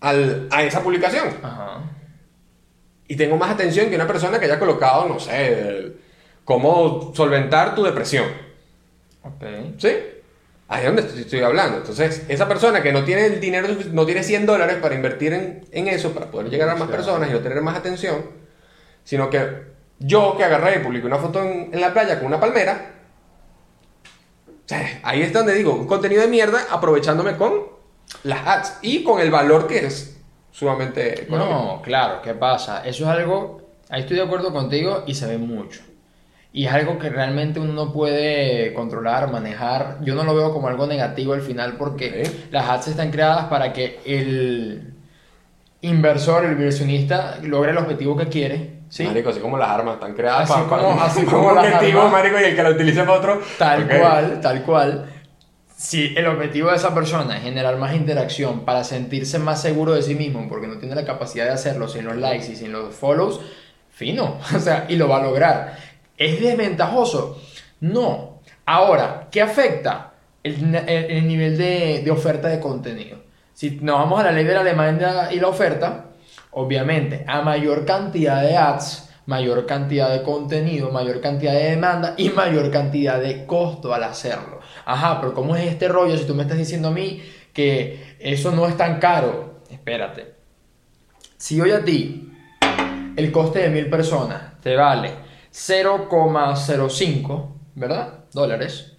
al- 0.00 0.48
a 0.50 0.62
esa 0.62 0.82
publicación. 0.82 1.28
Ajá. 1.42 1.82
Y 3.08 3.16
tengo 3.16 3.36
más 3.36 3.50
atención 3.50 3.88
que 3.90 3.96
una 3.96 4.06
persona 4.06 4.38
que 4.38 4.46
haya 4.46 4.58
colocado, 4.58 5.06
no 5.08 5.18
sé, 5.20 5.58
el- 5.68 6.00
cómo 6.44 7.12
solventar 7.14 7.74
tu 7.74 7.82
depresión. 7.84 8.26
Ok. 9.22 9.44
¿Sí? 9.78 9.88
Ahí 10.68 10.80
es 10.80 10.86
donde 10.86 11.02
estoy, 11.02 11.20
estoy 11.22 11.40
hablando. 11.40 11.78
Entonces, 11.78 12.24
esa 12.28 12.48
persona 12.48 12.82
que 12.82 12.92
no 12.92 13.04
tiene 13.04 13.26
el 13.26 13.40
dinero, 13.40 13.68
no 13.92 14.06
tiene 14.06 14.22
100 14.22 14.46
dólares 14.46 14.76
para 14.80 14.94
invertir 14.94 15.32
en, 15.32 15.64
en 15.72 15.88
eso, 15.88 16.12
para 16.12 16.26
poder 16.30 16.48
llegar 16.48 16.68
a 16.68 16.76
más 16.76 16.88
personas 16.88 17.28
y 17.30 17.34
obtener 17.34 17.60
más 17.60 17.76
atención, 17.76 18.22
sino 19.04 19.28
que 19.30 19.70
yo 19.98 20.36
que 20.36 20.44
agarré 20.44 20.76
y 20.76 20.84
publiqué 20.84 21.06
una 21.06 21.18
foto 21.18 21.42
en, 21.42 21.70
en 21.72 21.80
la 21.80 21.92
playa 21.92 22.18
con 22.18 22.26
una 22.28 22.40
palmera, 22.40 22.94
o 24.46 24.68
sea, 24.68 25.00
ahí 25.02 25.22
es 25.22 25.32
donde 25.32 25.54
digo, 25.54 25.74
un 25.74 25.86
contenido 25.86 26.22
de 26.22 26.28
mierda 26.28 26.60
aprovechándome 26.70 27.36
con 27.36 27.64
las 28.22 28.46
ads 28.46 28.78
y 28.82 29.02
con 29.02 29.20
el 29.20 29.30
valor 29.30 29.66
que 29.66 29.86
es 29.86 30.20
sumamente 30.52 31.22
económico. 31.22 31.76
No, 31.76 31.82
claro, 31.82 32.22
¿qué 32.22 32.34
pasa? 32.34 32.84
Eso 32.84 33.04
es 33.04 33.10
algo, 33.10 33.62
ahí 33.88 34.02
estoy 34.02 34.16
de 34.16 34.22
acuerdo 34.22 34.52
contigo 34.52 35.04
y 35.06 35.14
se 35.14 35.26
ve 35.26 35.38
mucho. 35.38 35.82
Y 36.52 36.66
es 36.66 36.72
algo 36.72 36.98
que 36.98 37.08
realmente 37.10 37.60
uno 37.60 37.72
no 37.72 37.92
puede 37.92 38.72
controlar, 38.74 39.30
manejar. 39.30 39.98
Yo 40.02 40.16
no 40.16 40.24
lo 40.24 40.34
veo 40.34 40.52
como 40.52 40.66
algo 40.66 40.86
negativo 40.86 41.32
al 41.32 41.42
final 41.42 41.76
porque 41.76 42.22
Ok. 42.26 42.52
las 42.52 42.68
ads 42.68 42.88
están 42.88 43.12
creadas 43.12 43.44
para 43.44 43.72
que 43.72 44.00
el 44.04 44.94
inversor, 45.80 46.44
el 46.44 46.52
inversionista, 46.52 47.38
logre 47.42 47.70
el 47.70 47.78
objetivo 47.78 48.16
que 48.16 48.26
quiere. 48.26 48.79
¿Sí? 48.90 49.04
Marico, 49.06 49.30
así 49.30 49.40
como 49.40 49.56
las 49.56 49.70
armas 49.70 49.94
están 49.94 50.12
creadas 50.12 50.42
Así 50.50 50.52
para, 50.52 50.82
como- 50.82 50.96
para- 50.98 51.04
así 51.10 51.20
para 51.24 51.36
como 51.38 51.48
un 51.52 51.58
objetivo, 51.58 52.00
armas. 52.02 52.12
marico, 52.12 52.38
y 52.38 52.44
el 52.44 52.54
que 52.56 52.62
lo 52.62 52.70
utilice 52.72 53.00
para 53.04 53.12
otro. 53.18 53.40
Tal 53.58 53.88
cual, 53.88 54.40
tal 54.42 54.62
cual. 54.62 55.06
si 55.74 56.12
el 56.14 56.26
objetivo 56.26 56.68
de 56.70 56.76
esa 56.76 56.94
persona 56.94 57.38
es 57.38 57.42
generar 57.42 57.78
más 57.78 57.94
interacción 57.94 58.66
para 58.66 58.84
sentirse 58.84 59.38
más 59.38 59.62
seguro 59.62 59.92
de 59.94 60.02
sí 60.02 60.14
mismo, 60.14 60.46
porque 60.46 60.66
no 60.66 60.76
tiene 60.76 60.94
la 60.94 61.06
capacidad 61.06 61.46
de 61.46 61.52
hacerlo 61.52 61.88
sin 61.88 62.04
los 62.04 62.16
likes 62.16 62.52
y 62.52 62.56
sin 62.56 62.70
los 62.72 62.94
follows, 62.94 63.40
fino, 63.90 64.38
o 64.54 64.58
sea, 64.58 64.84
y 64.90 64.96
lo 64.96 65.08
va 65.08 65.16
a 65.18 65.22
lograr. 65.22 65.78
¿Es 66.18 66.38
desventajoso? 66.40 67.40
No. 67.80 68.40
Ahora, 68.66 69.28
¿qué 69.30 69.40
afecta? 69.40 70.12
El, 70.42 70.74
el- 70.74 70.88
el 71.10 71.26
nivel 71.28 71.56
de, 71.56 72.02
de 72.04 72.10
oferta 72.10 72.48
de 72.48 72.60
contenido. 72.60 73.18
Si 73.54 73.72
nos 73.82 73.98
vamos 73.98 74.20
a 74.20 74.24
la 74.24 74.32
ley 74.32 74.44
de 74.44 74.54
la 74.54 74.62
demanda 74.64 75.32
y 75.32 75.40
la 75.40 75.48
oferta, 75.48 76.06
obviamente, 76.52 77.24
a 77.26 77.42
mayor 77.42 77.84
cantidad 77.84 78.42
de 78.42 78.56
ads, 78.56 79.10
mayor 79.26 79.66
cantidad 79.66 80.10
de 80.10 80.22
contenido, 80.22 80.90
mayor 80.90 81.20
cantidad 81.20 81.52
de 81.52 81.70
demanda 81.70 82.14
y 82.16 82.30
mayor 82.30 82.70
cantidad 82.70 83.20
de 83.20 83.46
costo 83.46 83.94
al 83.94 84.02
hacerlo. 84.04 84.60
Ajá, 84.84 85.20
pero 85.20 85.34
¿cómo 85.34 85.54
es 85.56 85.68
este 85.68 85.88
rollo 85.88 86.16
si 86.16 86.24
tú 86.24 86.34
me 86.34 86.42
estás 86.42 86.58
diciendo 86.58 86.88
a 86.88 86.92
mí 86.92 87.22
que 87.52 88.16
eso 88.18 88.50
no 88.50 88.66
es 88.66 88.76
tan 88.76 88.98
caro? 88.98 89.60
Espérate. 89.70 90.34
Si 91.36 91.60
hoy 91.60 91.70
a 91.70 91.84
ti 91.84 92.32
el 93.16 93.30
coste 93.30 93.60
de 93.60 93.68
mil 93.70 93.88
personas 93.88 94.60
te 94.60 94.74
vale 94.76 95.12
0,05, 95.52 97.46
¿verdad? 97.74 98.24
Dólares. 98.32 98.94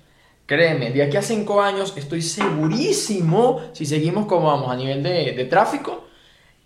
Créeme, 0.46 0.92
de 0.92 1.04
aquí 1.04 1.18
a 1.18 1.22
5 1.22 1.62
años 1.62 1.94
estoy 1.96 2.22
segurísimo, 2.22 3.62
si 3.74 3.86
seguimos 3.86 4.26
como 4.26 4.48
vamos 4.48 4.70
a 4.72 4.76
nivel 4.76 5.02
de, 5.02 5.32
de 5.32 5.46
tráfico, 5.46 6.06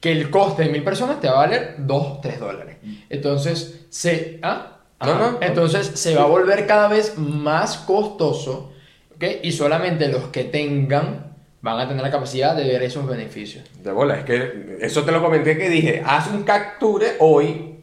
que 0.05 0.12
el 0.12 0.29
coste 0.29 0.62
de 0.65 0.69
mil 0.69 0.83
personas 0.83 1.19
te 1.19 1.27
va 1.27 1.33
a 1.33 1.47
valer 1.47 1.77
2, 1.79 2.21
3 2.21 2.39
dólares. 2.39 2.77
Entonces, 3.09 3.88
se, 3.89 4.38
¿ah? 4.43 4.77
No, 5.03 5.12
Ajá. 5.13 5.19
no, 5.19 5.31
no. 5.31 5.38
Entonces 5.41 5.88
se 5.95 6.13
va 6.13 6.21
a 6.21 6.27
volver 6.27 6.67
cada 6.67 6.88
vez 6.89 7.17
más 7.17 7.77
costoso, 7.77 8.71
¿ok? 9.15 9.24
Y 9.41 9.51
solamente 9.51 10.07
los 10.09 10.25
que 10.25 10.43
tengan 10.43 11.33
van 11.62 11.79
a 11.79 11.88
tener 11.88 12.03
la 12.03 12.12
capacidad 12.12 12.55
de 12.55 12.65
ver 12.67 12.83
esos 12.83 13.07
beneficios. 13.07 13.63
De 13.81 13.91
bola, 13.91 14.19
es 14.19 14.25
que 14.25 14.77
eso 14.79 15.01
te 15.03 15.12
lo 15.12 15.24
comenté 15.24 15.57
que 15.57 15.69
dije, 15.69 16.03
haz 16.05 16.27
un 16.27 16.43
capture 16.43 17.15
hoy. 17.17 17.79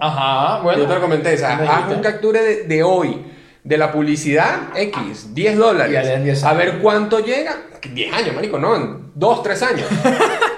Ajá, 0.00 0.62
bueno. 0.64 0.80
Yo 0.80 0.88
te 0.88 0.94
lo 0.94 1.00
comenté, 1.00 1.34
o 1.34 1.38
sea, 1.38 1.58
haz 1.58 1.92
un 1.94 2.00
capture 2.02 2.42
de, 2.42 2.62
de 2.64 2.82
hoy, 2.82 3.24
de 3.62 3.78
la 3.78 3.92
publicidad 3.92 4.70
X, 4.74 5.32
10 5.32 5.52
Y 5.52 5.56
dólares. 5.56 5.92
ya 5.92 6.02
le 6.02 6.10
dan 6.10 6.24
10 6.24 6.42
a 6.42 6.52
ver 6.54 6.78
cuánto 6.78 7.20
llega. 7.20 7.56
10 7.94 8.12
años, 8.12 8.34
marico, 8.34 8.58
no, 8.58 8.74
en 8.74 9.12
2, 9.14 9.42
3 9.44 9.62
años. 9.62 9.86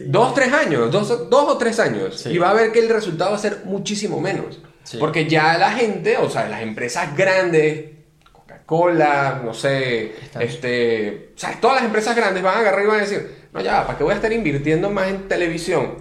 2, 0.00 0.34
3 0.34 0.52
años, 0.52 0.90
2 0.90 1.30
o 1.30 1.56
3 1.58 1.80
años. 1.80 2.20
Sí. 2.20 2.30
Y 2.30 2.38
va 2.38 2.50
a 2.50 2.54
ver 2.54 2.72
que 2.72 2.80
el 2.80 2.88
resultado 2.88 3.30
va 3.30 3.36
a 3.36 3.40
ser 3.40 3.62
muchísimo 3.64 4.20
menos. 4.20 4.60
Sí. 4.82 4.98
Porque 4.98 5.28
ya 5.28 5.56
la 5.58 5.72
gente, 5.72 6.16
o 6.18 6.28
sea, 6.28 6.48
las 6.48 6.62
empresas 6.62 7.16
grandes, 7.16 7.90
Coca-Cola, 8.32 9.40
no 9.44 9.54
sé, 9.54 10.12
Están- 10.22 10.42
este, 10.42 11.30
o 11.34 11.38
sea, 11.38 11.58
todas 11.60 11.76
las 11.76 11.84
empresas 11.86 12.14
grandes 12.16 12.42
van 12.42 12.56
a 12.56 12.60
agarrar 12.60 12.82
y 12.84 12.86
van 12.86 12.96
a 12.98 13.02
decir, 13.02 13.30
no, 13.52 13.60
ya, 13.60 13.86
¿para 13.86 13.96
qué 13.96 14.04
voy 14.04 14.12
a 14.12 14.16
estar 14.16 14.32
invirtiendo 14.32 14.90
más 14.90 15.08
en 15.08 15.28
televisión? 15.28 15.94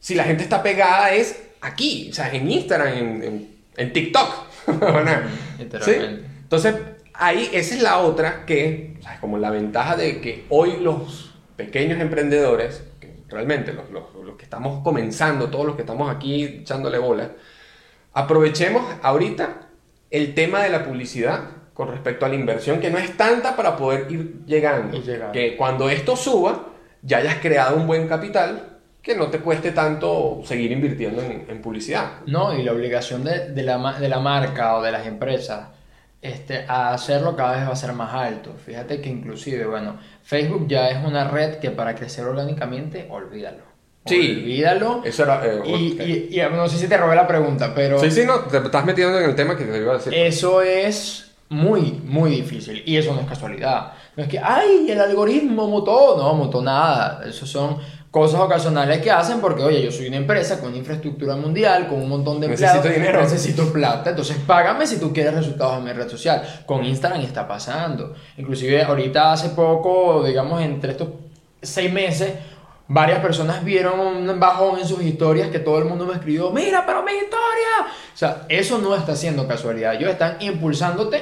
Si 0.00 0.14
la 0.14 0.24
gente 0.24 0.42
está 0.42 0.62
pegada 0.62 1.12
es 1.12 1.36
aquí, 1.60 2.08
o 2.10 2.14
sea, 2.14 2.32
en 2.34 2.50
Instagram, 2.50 2.88
en, 2.88 3.22
en, 3.22 3.56
en 3.76 3.92
TikTok. 3.92 4.34
Literalmente. 5.58 6.26
Entonces, 6.42 6.74
ahí 7.14 7.48
esa 7.52 7.74
es 7.74 7.82
la 7.82 7.98
otra 7.98 8.44
que, 8.46 8.96
o 8.98 9.02
sea, 9.02 9.20
como 9.20 9.38
la 9.38 9.50
ventaja 9.50 9.96
de 9.96 10.20
que 10.20 10.44
hoy 10.48 10.78
los 10.80 11.32
pequeños 11.56 12.00
emprendedores, 12.00 12.82
que 13.34 13.38
realmente 13.46 13.72
los, 13.72 13.90
los- 13.90 14.14
los 14.24 14.36
que 14.36 14.44
estamos 14.44 14.82
comenzando, 14.82 15.48
todos 15.48 15.66
los 15.66 15.74
que 15.76 15.82
estamos 15.82 16.14
aquí 16.14 16.44
echándole 16.44 16.98
bola, 16.98 17.30
aprovechemos 18.12 18.84
ahorita 19.02 19.68
el 20.10 20.34
tema 20.34 20.62
de 20.62 20.70
la 20.70 20.84
publicidad 20.84 21.40
con 21.74 21.88
respecto 21.88 22.24
a 22.24 22.28
la 22.28 22.36
inversión, 22.36 22.78
que 22.80 22.90
no 22.90 22.98
es 22.98 23.16
tanta 23.16 23.56
para 23.56 23.76
poder 23.76 24.06
ir 24.10 24.44
llegando. 24.46 24.96
Que 25.32 25.56
cuando 25.56 25.90
esto 25.90 26.14
suba, 26.14 26.66
ya 27.02 27.18
hayas 27.18 27.36
creado 27.36 27.76
un 27.76 27.86
buen 27.88 28.06
capital 28.06 28.78
que 29.02 29.16
no 29.16 29.26
te 29.26 29.40
cueste 29.40 29.72
tanto 29.72 30.40
seguir 30.44 30.70
invirtiendo 30.72 31.20
en, 31.20 31.44
en 31.48 31.60
publicidad. 31.60 32.20
No, 32.26 32.56
y 32.56 32.62
la 32.62 32.72
obligación 32.72 33.24
de, 33.24 33.50
de 33.50 33.62
la, 33.64 33.92
de 33.98 34.08
la 34.08 34.20
marca 34.20 34.76
o 34.76 34.82
de 34.82 34.92
las 34.92 35.06
empresas 35.06 35.68
este, 36.24 36.64
a 36.66 36.92
hacerlo 36.94 37.36
cada 37.36 37.56
vez 37.56 37.68
va 37.68 37.72
a 37.72 37.76
ser 37.76 37.92
más 37.92 38.12
alto. 38.14 38.54
Fíjate 38.64 39.00
que 39.00 39.08
inclusive, 39.10 39.66
bueno, 39.66 39.98
Facebook 40.22 40.66
ya 40.66 40.88
es 40.88 41.04
una 41.04 41.28
red 41.28 41.56
que 41.56 41.70
para 41.70 41.94
crecer 41.94 42.24
orgánicamente, 42.24 43.06
olvídalo. 43.10 43.62
Sí. 44.06 44.36
Olvídalo. 44.42 45.02
Eso 45.04 45.22
era... 45.22 45.40
eh, 45.46 45.62
Y, 45.66 46.02
y- 46.02 46.40
y, 46.40 46.42
no 46.50 46.68
sé 46.68 46.78
si 46.78 46.88
te 46.88 46.96
robé 46.96 47.14
la 47.16 47.26
pregunta, 47.26 47.72
pero 47.74 47.98
Sí, 48.00 48.10
sí, 48.10 48.24
no, 48.26 48.40
te 48.40 48.56
estás 48.58 48.84
metiendo 48.84 49.18
en 49.18 49.24
el 49.30 49.34
tema 49.34 49.56
que 49.56 49.64
te 49.64 49.78
iba 49.78 49.92
a 49.92 49.96
decir. 49.98 50.12
eso 50.14 50.60
es 50.62 51.32
muy, 51.48 51.92
muy 52.04 52.30
difícil. 52.30 52.82
Y 52.86 52.96
eso 52.96 53.14
no 53.14 53.20
es 53.20 53.26
casualidad. 53.26 53.92
No 54.16 54.22
es 54.24 54.28
que, 54.28 54.38
ay, 54.38 54.86
el 54.90 55.00
algoritmo 55.00 55.66
mutó. 55.68 56.16
No, 56.16 56.34
mutó 56.34 56.60
nada. 56.62 57.22
Eso 57.26 57.46
son 57.46 57.78
cosas 58.14 58.40
ocasionales 58.40 59.00
que 59.00 59.10
hacen 59.10 59.40
porque, 59.40 59.64
oye, 59.64 59.82
yo 59.82 59.90
soy 59.90 60.06
una 60.06 60.18
empresa 60.18 60.60
con 60.60 60.68
una 60.68 60.76
infraestructura 60.78 61.34
mundial, 61.34 61.88
con 61.88 62.00
un 62.00 62.08
montón 62.08 62.40
de 62.40 62.46
Necesito 62.46 62.76
empleados. 62.76 62.96
dinero. 62.96 63.20
Necesito 63.22 63.72
plata. 63.72 64.10
Entonces, 64.10 64.36
págame 64.46 64.86
si 64.86 65.00
tú 65.00 65.12
quieres 65.12 65.34
resultados 65.34 65.78
en 65.78 65.84
mi 65.84 65.92
red 65.92 66.08
social. 66.08 66.40
Con 66.64 66.84
Instagram 66.84 67.22
está 67.22 67.48
pasando. 67.48 68.14
Inclusive, 68.36 68.84
ahorita 68.84 69.32
hace 69.32 69.48
poco, 69.48 70.22
digamos, 70.24 70.62
entre 70.62 70.92
estos 70.92 71.08
seis 71.60 71.92
meses, 71.92 72.34
varias 72.86 73.18
personas 73.18 73.64
vieron 73.64 73.98
un 73.98 74.38
bajón 74.38 74.78
en 74.78 74.86
sus 74.86 75.02
historias 75.02 75.48
que 75.48 75.58
todo 75.58 75.78
el 75.78 75.86
mundo 75.86 76.06
me 76.06 76.12
escribió, 76.12 76.52
mira, 76.52 76.86
pero 76.86 77.02
mi 77.02 77.10
historia. 77.10 77.88
O 78.14 78.16
sea, 78.16 78.42
eso 78.48 78.78
no 78.78 78.94
está 78.94 79.16
siendo 79.16 79.48
casualidad. 79.48 79.92
Ellos 79.94 80.10
están 80.10 80.36
impulsándote. 80.38 81.20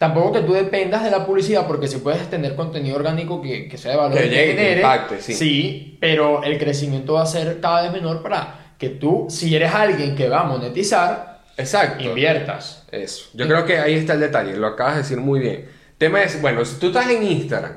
Tampoco 0.00 0.32
que 0.32 0.40
tú 0.40 0.54
dependas 0.54 1.04
de 1.04 1.10
la 1.10 1.26
publicidad, 1.26 1.66
porque 1.66 1.86
si 1.86 1.98
puedes 1.98 2.30
tener 2.30 2.56
contenido 2.56 2.96
orgánico 2.96 3.42
que, 3.42 3.68
que 3.68 3.76
sea 3.76 3.90
de 3.90 3.96
valor 3.98 4.16
Que 4.16 4.30
llegue, 4.30 4.46
que 4.46 4.52
genere, 4.52 4.80
impacte, 4.80 5.20
sí. 5.20 5.34
sí, 5.34 5.98
pero 6.00 6.42
el 6.42 6.58
crecimiento 6.58 7.12
va 7.12 7.24
a 7.24 7.26
ser 7.26 7.60
cada 7.60 7.82
vez 7.82 7.92
menor 7.92 8.22
para 8.22 8.72
que 8.78 8.88
tú, 8.88 9.26
si 9.28 9.54
eres 9.54 9.74
alguien 9.74 10.16
que 10.16 10.30
va 10.30 10.40
a 10.40 10.44
monetizar, 10.44 11.42
Exacto. 11.54 12.02
inviertas. 12.02 12.86
Eso. 12.90 13.28
Yo 13.34 13.46
creo 13.46 13.66
que 13.66 13.78
ahí 13.78 13.92
está 13.92 14.14
el 14.14 14.20
detalle, 14.20 14.56
lo 14.56 14.68
acabas 14.68 14.94
de 14.94 15.02
decir 15.02 15.18
muy 15.18 15.38
bien. 15.38 15.68
Tema 15.98 16.22
es, 16.22 16.40
bueno, 16.40 16.64
si 16.64 16.76
tú 16.76 16.86
estás 16.86 17.06
en 17.10 17.22
Instagram, 17.22 17.74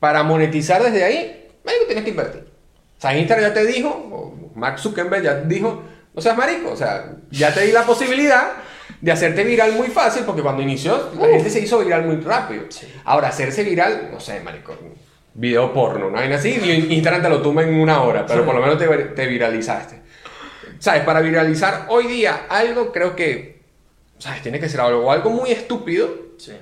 para 0.00 0.22
monetizar 0.22 0.82
desde 0.82 1.04
ahí, 1.04 1.48
marico, 1.66 1.84
tienes 1.84 2.04
que 2.04 2.10
invertir. 2.12 2.46
O 2.96 3.00
sea, 3.02 3.14
Instagram 3.14 3.50
ya 3.50 3.52
te 3.52 3.66
dijo, 3.66 3.90
o 3.90 4.52
Mark 4.54 4.78
Zuckerberg 4.78 5.22
ya 5.22 5.34
dijo, 5.42 5.82
no 6.14 6.22
seas 6.22 6.34
marico, 6.34 6.70
o 6.70 6.76
sea, 6.76 7.12
ya 7.30 7.52
te 7.52 7.60
di 7.60 7.72
la 7.72 7.82
posibilidad 7.82 8.52
de 9.06 9.12
hacerte 9.12 9.44
viral 9.44 9.70
muy 9.74 9.86
fácil, 9.86 10.24
porque 10.24 10.42
cuando 10.42 10.62
inició, 10.62 11.12
la 11.20 11.28
gente 11.28 11.48
se 11.48 11.60
hizo 11.60 11.78
viral 11.78 12.04
muy 12.06 12.16
rápido. 12.16 12.64
Sí. 12.70 12.92
Ahora, 13.04 13.28
hacerse 13.28 13.62
viral, 13.62 14.08
no 14.10 14.18
sé, 14.18 14.40
marico, 14.40 14.76
video 15.32 15.72
porno, 15.72 16.10
vaina 16.10 16.34
así, 16.34 16.58
y 16.60 16.92
Instagram 16.92 17.22
te 17.22 17.28
lo 17.28 17.40
tumba 17.40 17.62
en 17.62 17.72
una 17.76 18.02
hora, 18.02 18.26
pero 18.26 18.44
por 18.44 18.52
lo 18.56 18.60
menos 18.60 18.76
te, 18.78 18.88
te 18.88 19.26
viralizaste. 19.28 20.00
¿Sabes? 20.80 21.04
Para 21.04 21.20
viralizar 21.20 21.86
hoy 21.88 22.08
día 22.08 22.46
algo, 22.48 22.90
creo 22.90 23.14
que, 23.14 23.62
¿sabes? 24.18 24.42
Tiene 24.42 24.58
que 24.58 24.68
ser 24.68 24.80
algo 24.80 25.30
muy 25.30 25.52
estúpido, 25.52 26.26
Sí. 26.38 26.52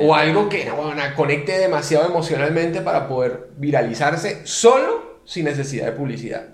o 0.00 0.12
algo 0.12 0.48
que 0.48 0.64
no, 0.64 0.74
bueno, 0.74 1.02
conecte 1.14 1.56
demasiado 1.56 2.06
emocionalmente 2.06 2.80
para 2.80 3.06
poder 3.06 3.50
viralizarse 3.58 4.44
solo 4.44 5.20
sin 5.24 5.44
necesidad 5.44 5.86
de 5.86 5.92
publicidad. 5.92 6.48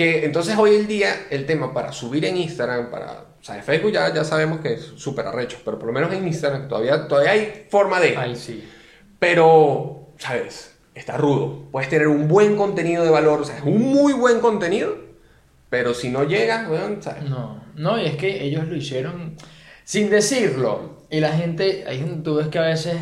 Que 0.00 0.24
entonces 0.24 0.56
hoy 0.56 0.76
en 0.76 0.88
día 0.88 1.26
el 1.28 1.44
tema 1.44 1.74
para 1.74 1.92
subir 1.92 2.24
en 2.24 2.38
Instagram, 2.38 2.90
para, 2.90 3.26
o 3.38 3.44
sea, 3.44 3.58
en 3.58 3.62
Facebook 3.62 3.92
ya, 3.92 4.14
ya 4.14 4.24
sabemos 4.24 4.60
que 4.60 4.72
es 4.72 4.92
súper 4.96 5.26
arrecho, 5.26 5.58
pero 5.62 5.78
por 5.78 5.88
lo 5.88 5.92
menos 5.92 6.10
en 6.14 6.26
Instagram 6.26 6.68
todavía, 6.68 7.06
todavía 7.06 7.32
hay 7.32 7.66
forma 7.68 8.00
de... 8.00 8.16
Ahí 8.16 8.34
sí. 8.34 8.66
Pero, 9.18 10.14
¿sabes? 10.16 10.74
Está 10.94 11.18
rudo. 11.18 11.68
Puedes 11.70 11.90
tener 11.90 12.08
un 12.08 12.28
buen 12.28 12.56
contenido 12.56 13.04
de 13.04 13.10
valor, 13.10 13.42
o 13.42 13.44
sea, 13.44 13.58
es 13.58 13.62
un 13.62 13.78
muy 13.78 14.14
buen 14.14 14.40
contenido, 14.40 14.96
pero 15.68 15.92
si 15.92 16.08
no 16.08 16.24
llega, 16.24 16.66
weón, 16.70 17.02
¿sabes? 17.02 17.24
No, 17.24 17.62
no, 17.74 18.00
y 18.00 18.06
es 18.06 18.16
que 18.16 18.42
ellos 18.42 18.66
lo 18.68 18.76
hicieron 18.76 19.36
sin 19.84 20.08
decirlo. 20.08 21.04
Y 21.10 21.20
la 21.20 21.32
gente, 21.32 21.84
ahí 21.86 22.22
tú 22.24 22.36
ves 22.36 22.48
que 22.48 22.58
a 22.58 22.62
veces 22.62 22.96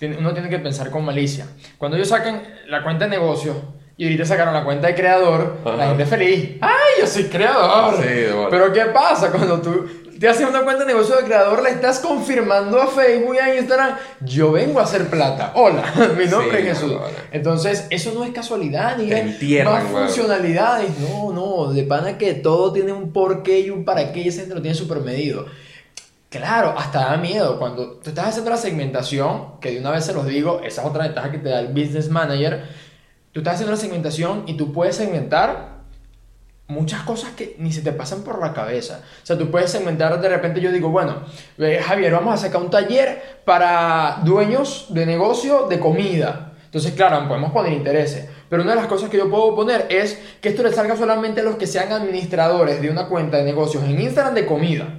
uno 0.00 0.32
tiene 0.32 0.48
que 0.48 0.60
pensar 0.60 0.90
con 0.90 1.04
malicia. 1.04 1.46
Cuando 1.76 1.98
ellos 1.98 2.08
sacan 2.08 2.42
la 2.68 2.82
cuenta 2.82 3.04
de 3.04 3.10
negocio 3.10 3.76
y 3.98 4.04
ahorita 4.04 4.24
sacaron 4.24 4.54
la 4.54 4.64
cuenta 4.64 4.86
de 4.86 4.94
creador, 4.94 5.58
la 5.64 5.72
Ajá. 5.74 5.86
gente 5.88 6.04
es 6.04 6.08
feliz. 6.08 6.50
¡Ay, 6.62 7.00
yo 7.00 7.06
soy 7.06 7.24
creador! 7.24 7.96
Sí. 7.96 8.08
Pero 8.48 8.72
¿qué 8.72 8.86
pasa 8.86 9.30
cuando 9.30 9.60
tú 9.60 9.86
te 10.18 10.28
haces 10.28 10.48
una 10.48 10.62
cuenta 10.62 10.84
de 10.84 10.92
negocio 10.92 11.16
de 11.16 11.24
creador, 11.24 11.62
le 11.62 11.70
estás 11.70 12.00
confirmando 12.00 12.80
a 12.80 12.88
Facebook 12.88 13.34
y 13.36 13.38
a 13.38 13.56
Instagram, 13.56 13.96
yo 14.20 14.50
vengo 14.52 14.80
a 14.80 14.82
hacer 14.82 15.08
plata. 15.08 15.52
Hola, 15.54 15.82
mi 16.18 16.26
nombre 16.26 16.60
Sí, 16.62 16.68
es 16.68 16.78
Jesús. 16.78 16.94
Entonces, 17.30 17.86
eso 17.90 18.12
no 18.14 18.24
es 18.24 18.30
casualidad 18.30 18.96
ni 18.98 19.08
Te 19.08 19.18
es 19.18 19.26
entierran, 19.26 19.74
más 19.74 19.92
funcionalidades. 19.92 20.90
No, 20.98 21.32
no, 21.32 21.72
de 21.72 21.84
pana 21.84 22.18
que 22.18 22.34
todo 22.34 22.72
tiene 22.72 22.92
un 22.92 23.12
porqué 23.12 23.60
y 23.60 23.70
un 23.70 23.84
para 23.84 24.12
qué 24.12 24.20
y 24.20 24.28
ese 24.28 24.40
gente 24.40 24.54
lo 24.54 24.62
tiene 24.62 24.76
súper 24.76 25.00
medido. 25.00 25.46
Claro, 26.30 26.74
hasta 26.76 27.06
da 27.10 27.16
miedo. 27.16 27.58
Cuando 27.58 27.92
tú 27.98 28.10
estás 28.10 28.28
haciendo 28.28 28.50
la 28.50 28.56
segmentación, 28.56 29.58
que 29.60 29.70
de 29.70 29.80
una 29.80 29.92
vez 29.92 30.04
se 30.04 30.12
los 30.12 30.26
digo, 30.26 30.60
esa 30.64 30.82
es 30.82 30.86
otra 30.88 31.04
ventaja 31.04 31.30
que 31.30 31.38
te 31.38 31.48
da 31.48 31.60
el 31.60 31.68
Business 31.68 32.10
Manager. 32.10 32.87
Tú 33.32 33.40
estás 33.40 33.54
haciendo 33.54 33.72
la 33.72 33.80
segmentación 33.80 34.44
y 34.46 34.56
tú 34.56 34.72
puedes 34.72 34.96
segmentar 34.96 35.78
muchas 36.68 37.02
cosas 37.02 37.30
que 37.30 37.56
ni 37.58 37.72
se 37.72 37.80
te 37.80 37.92
pasan 37.92 38.22
por 38.22 38.40
la 38.40 38.52
cabeza. 38.52 39.00
O 39.22 39.26
sea, 39.26 39.36
tú 39.38 39.50
puedes 39.50 39.70
segmentar, 39.70 40.20
de 40.20 40.28
repente 40.28 40.60
yo 40.60 40.70
digo, 40.70 40.90
bueno, 40.90 41.22
eh, 41.58 41.80
Javier, 41.82 42.12
vamos 42.12 42.34
a 42.34 42.36
sacar 42.36 42.60
un 42.60 42.70
taller 42.70 43.40
para 43.44 44.20
dueños 44.24 44.86
de 44.90 45.06
negocio 45.06 45.66
de 45.66 45.80
comida. 45.80 46.52
Entonces, 46.64 46.92
claro, 46.92 47.26
podemos 47.26 47.52
poner 47.52 47.72
intereses. 47.72 48.28
Pero 48.50 48.62
una 48.62 48.72
de 48.72 48.76
las 48.76 48.86
cosas 48.86 49.08
que 49.08 49.16
yo 49.16 49.30
puedo 49.30 49.54
poner 49.54 49.86
es 49.88 50.18
que 50.42 50.50
esto 50.50 50.62
le 50.62 50.72
salga 50.72 50.96
solamente 50.96 51.40
a 51.40 51.44
los 51.44 51.56
que 51.56 51.66
sean 51.66 51.92
administradores 51.92 52.82
de 52.82 52.90
una 52.90 53.08
cuenta 53.08 53.38
de 53.38 53.44
negocios 53.44 53.82
en 53.84 54.00
Instagram 54.00 54.34
de 54.34 54.44
comida. 54.44 54.97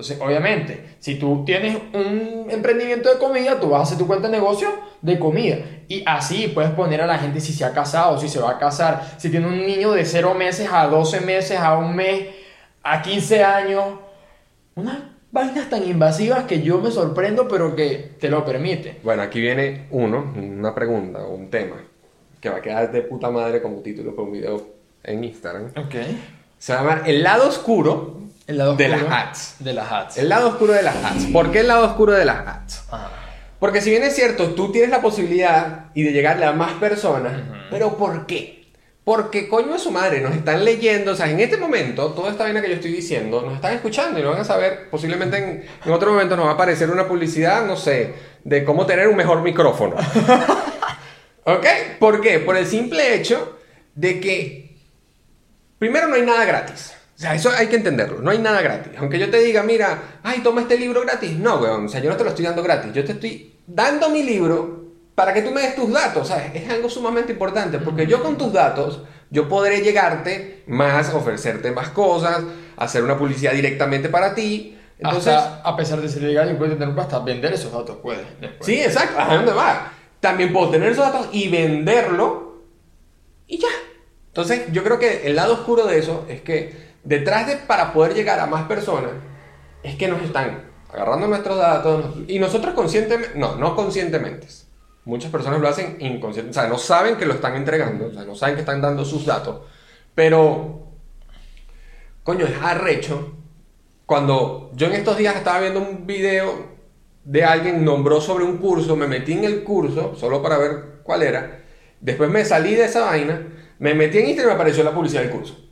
Entonces, 0.00 0.18
obviamente, 0.18 0.96
si 0.98 1.16
tú 1.16 1.44
tienes 1.44 1.76
un 1.92 2.46
emprendimiento 2.48 3.12
de 3.12 3.18
comida, 3.18 3.60
tú 3.60 3.68
vas 3.68 3.80
a 3.80 3.82
hacer 3.82 3.98
tu 3.98 4.06
cuenta 4.06 4.28
de 4.28 4.38
negocio 4.38 4.70
de 5.02 5.18
comida. 5.18 5.58
Y 5.88 6.02
así 6.06 6.48
puedes 6.48 6.70
poner 6.70 7.02
a 7.02 7.06
la 7.06 7.18
gente 7.18 7.38
si 7.38 7.52
se 7.52 7.66
ha 7.66 7.74
casado, 7.74 8.18
si 8.18 8.26
se 8.26 8.40
va 8.40 8.52
a 8.52 8.58
casar, 8.58 9.16
si 9.18 9.28
tiene 9.28 9.46
un 9.46 9.58
niño 9.58 9.92
de 9.92 10.06
0 10.06 10.32
meses 10.32 10.70
a 10.72 10.86
12 10.86 11.20
meses, 11.20 11.58
a 11.58 11.76
un 11.76 11.94
mes, 11.94 12.28
a 12.82 13.02
15 13.02 13.44
años. 13.44 13.84
Unas 14.74 14.96
vainas 15.30 15.68
tan 15.68 15.86
invasivas 15.86 16.44
que 16.44 16.62
yo 16.62 16.80
me 16.80 16.90
sorprendo, 16.90 17.46
pero 17.46 17.76
que 17.76 18.12
te 18.18 18.30
lo 18.30 18.42
permite. 18.42 19.00
Bueno, 19.04 19.20
aquí 19.20 19.38
viene 19.38 19.84
uno, 19.90 20.32
una 20.34 20.74
pregunta 20.74 21.26
o 21.26 21.34
un 21.34 21.50
tema 21.50 21.76
que 22.40 22.48
va 22.48 22.56
a 22.56 22.62
quedar 22.62 22.90
de 22.90 23.02
puta 23.02 23.28
madre 23.28 23.60
como 23.60 23.80
título 23.80 24.16
para 24.16 24.26
un 24.26 24.32
video 24.32 24.66
en 25.04 25.24
Instagram. 25.24 25.66
Ok. 25.76 25.94
Se 26.56 26.72
va 26.72 26.78
a 26.78 26.82
llamar 26.82 27.02
El 27.06 27.22
lado 27.22 27.46
oscuro 27.46 28.20
El 28.50 28.58
lado 28.58 28.74
de 28.74 28.86
oscuro 28.86 29.08
las. 29.08 29.56
De 29.60 29.72
las 29.72 29.92
ads. 29.92 30.18
El 30.18 30.28
lado 30.28 30.48
oscuro 30.48 30.72
de 30.72 30.82
las 30.82 30.96
ads. 30.96 31.26
¿Por 31.32 31.52
qué 31.52 31.60
el 31.60 31.68
lado 31.68 31.86
oscuro 31.86 32.14
de 32.14 32.24
las 32.24 32.46
ads? 32.46 32.82
Ah. 32.90 33.08
Porque 33.60 33.80
si 33.80 33.90
bien 33.90 34.02
es 34.02 34.16
cierto, 34.16 34.54
tú 34.54 34.72
tienes 34.72 34.90
la 34.90 35.00
posibilidad 35.00 35.86
y 35.94 36.02
de 36.02 36.12
llegarle 36.12 36.46
a 36.46 36.52
más 36.52 36.72
personas, 36.72 37.32
pero 37.70 37.96
¿por 37.96 38.26
qué? 38.26 38.64
Porque 39.04 39.48
coño 39.48 39.74
de 39.74 39.78
su 39.78 39.92
madre, 39.92 40.20
nos 40.20 40.34
están 40.34 40.64
leyendo, 40.64 41.12
o 41.12 41.14
sea, 41.14 41.30
en 41.30 41.38
este 41.38 41.58
momento, 41.58 42.12
toda 42.12 42.32
esta 42.32 42.42
vaina 42.42 42.60
que 42.60 42.68
yo 42.68 42.74
estoy 42.74 42.90
diciendo, 42.90 43.42
nos 43.42 43.54
están 43.54 43.74
escuchando 43.74 44.18
y 44.18 44.22
lo 44.22 44.30
van 44.30 44.40
a 44.40 44.44
saber, 44.44 44.90
posiblemente 44.90 45.36
en, 45.36 45.64
en 45.84 45.92
otro 45.92 46.10
momento 46.10 46.36
nos 46.36 46.46
va 46.46 46.50
a 46.50 46.54
aparecer 46.54 46.90
una 46.90 47.06
publicidad, 47.06 47.64
no 47.66 47.76
sé, 47.76 48.14
de 48.42 48.64
cómo 48.64 48.84
tener 48.84 49.06
un 49.06 49.16
mejor 49.16 49.42
micrófono. 49.42 49.94
¿Ok? 51.44 51.66
¿Por 52.00 52.20
qué? 52.20 52.40
Por 52.40 52.56
el 52.56 52.66
simple 52.66 53.14
hecho 53.14 53.58
de 53.94 54.18
que, 54.18 54.76
primero, 55.78 56.08
no 56.08 56.16
hay 56.16 56.22
nada 56.22 56.44
gratis. 56.44 56.94
O 57.20 57.22
sea, 57.22 57.34
eso 57.34 57.50
hay 57.50 57.66
que 57.66 57.76
entenderlo. 57.76 58.22
No 58.22 58.30
hay 58.30 58.38
nada 58.38 58.62
gratis. 58.62 58.92
Aunque 58.96 59.18
yo 59.18 59.28
te 59.28 59.40
diga, 59.40 59.62
mira, 59.62 60.20
ay, 60.22 60.40
toma 60.40 60.62
este 60.62 60.78
libro 60.78 61.02
gratis. 61.02 61.36
No, 61.36 61.56
weón. 61.56 61.84
O 61.84 61.88
sea, 61.90 62.00
yo 62.00 62.08
no 62.08 62.16
te 62.16 62.24
lo 62.24 62.30
estoy 62.30 62.46
dando 62.46 62.62
gratis. 62.62 62.94
Yo 62.94 63.04
te 63.04 63.12
estoy 63.12 63.56
dando 63.66 64.08
mi 64.08 64.22
libro 64.22 64.86
para 65.14 65.34
que 65.34 65.42
tú 65.42 65.50
me 65.50 65.60
des 65.60 65.74
tus 65.74 65.92
datos. 65.92 66.28
¿sabes? 66.28 66.52
Es 66.54 66.70
algo 66.70 66.88
sumamente 66.88 67.32
importante. 67.32 67.76
Porque 67.76 68.06
yo 68.06 68.22
con 68.22 68.38
tus 68.38 68.54
datos, 68.54 69.02
yo 69.28 69.50
podré 69.50 69.82
llegarte 69.82 70.62
más, 70.66 71.12
ofrecerte 71.12 71.72
más 71.72 71.90
cosas, 71.90 72.42
hacer 72.78 73.02
una 73.02 73.18
publicidad 73.18 73.52
directamente 73.52 74.08
para 74.08 74.34
ti. 74.34 74.78
Entonces, 74.98 75.34
Hasta, 75.34 75.60
a 75.60 75.76
pesar 75.76 76.00
de 76.00 76.08
ser 76.08 76.22
legal, 76.22 76.50
y 76.50 76.54
puedes 76.54 76.78
tener 76.78 76.98
hasta 76.98 77.18
vender 77.18 77.52
esos 77.52 77.70
datos, 77.70 77.98
puedes. 78.02 78.24
después. 78.40 78.64
Sí, 78.64 78.80
exacto. 78.80 79.20
¿A 79.20 79.34
dónde 79.34 79.52
va? 79.52 79.92
También 80.20 80.54
puedo 80.54 80.70
tener 80.70 80.90
esos 80.90 81.04
datos 81.04 81.28
y 81.32 81.50
venderlo 81.50 82.62
y 83.46 83.58
ya. 83.58 83.68
Entonces, 84.28 84.72
yo 84.72 84.82
creo 84.82 84.98
que 84.98 85.26
el 85.26 85.36
lado 85.36 85.52
oscuro 85.52 85.86
de 85.86 85.98
eso 85.98 86.24
es 86.26 86.40
que 86.40 86.89
detrás 87.04 87.46
de 87.46 87.56
para 87.56 87.92
poder 87.92 88.14
llegar 88.14 88.38
a 88.40 88.46
más 88.46 88.64
personas, 88.64 89.12
es 89.82 89.96
que 89.96 90.08
nos 90.08 90.22
están 90.22 90.70
agarrando 90.92 91.26
nuestros 91.26 91.56
datos 91.56 92.16
y 92.26 92.38
nosotros 92.38 92.74
conscientemente, 92.74 93.38
no, 93.38 93.56
no 93.56 93.76
conscientemente. 93.76 94.46
Muchas 95.04 95.30
personas 95.30 95.60
lo 95.60 95.68
hacen 95.68 95.96
inconscientemente, 96.00 96.58
o 96.58 96.62
sea, 96.62 96.68
no 96.68 96.78
saben 96.78 97.16
que 97.16 97.26
lo 97.26 97.34
están 97.34 97.56
entregando, 97.56 98.06
o 98.06 98.12
sea, 98.12 98.24
no 98.24 98.34
saben 98.34 98.54
que 98.54 98.60
están 98.60 98.80
dando 98.80 99.04
sus 99.04 99.24
datos, 99.24 99.62
pero, 100.14 100.86
coño, 102.22 102.46
es 102.46 102.54
arrecho. 102.60 103.34
Cuando 104.04 104.70
yo 104.74 104.88
en 104.88 104.94
estos 104.94 105.16
días 105.16 105.36
estaba 105.36 105.60
viendo 105.60 105.80
un 105.80 106.06
video 106.06 106.70
de 107.24 107.44
alguien 107.44 107.84
nombró 107.84 108.20
sobre 108.20 108.44
un 108.44 108.58
curso, 108.58 108.96
me 108.96 109.06
metí 109.06 109.32
en 109.32 109.44
el 109.44 109.62
curso 109.62 110.14
solo 110.16 110.42
para 110.42 110.58
ver 110.58 111.00
cuál 111.02 111.22
era. 111.22 111.62
Después 112.00 112.28
me 112.28 112.44
salí 112.44 112.74
de 112.74 112.86
esa 112.86 113.04
vaina, 113.04 113.46
me 113.78 113.94
metí 113.94 114.18
en 114.18 114.26
Instagram 114.26 114.50
y 114.50 114.54
me 114.54 114.60
apareció 114.60 114.84
la 114.84 114.92
publicidad 114.92 115.22
del 115.22 115.30
curso. 115.30 115.69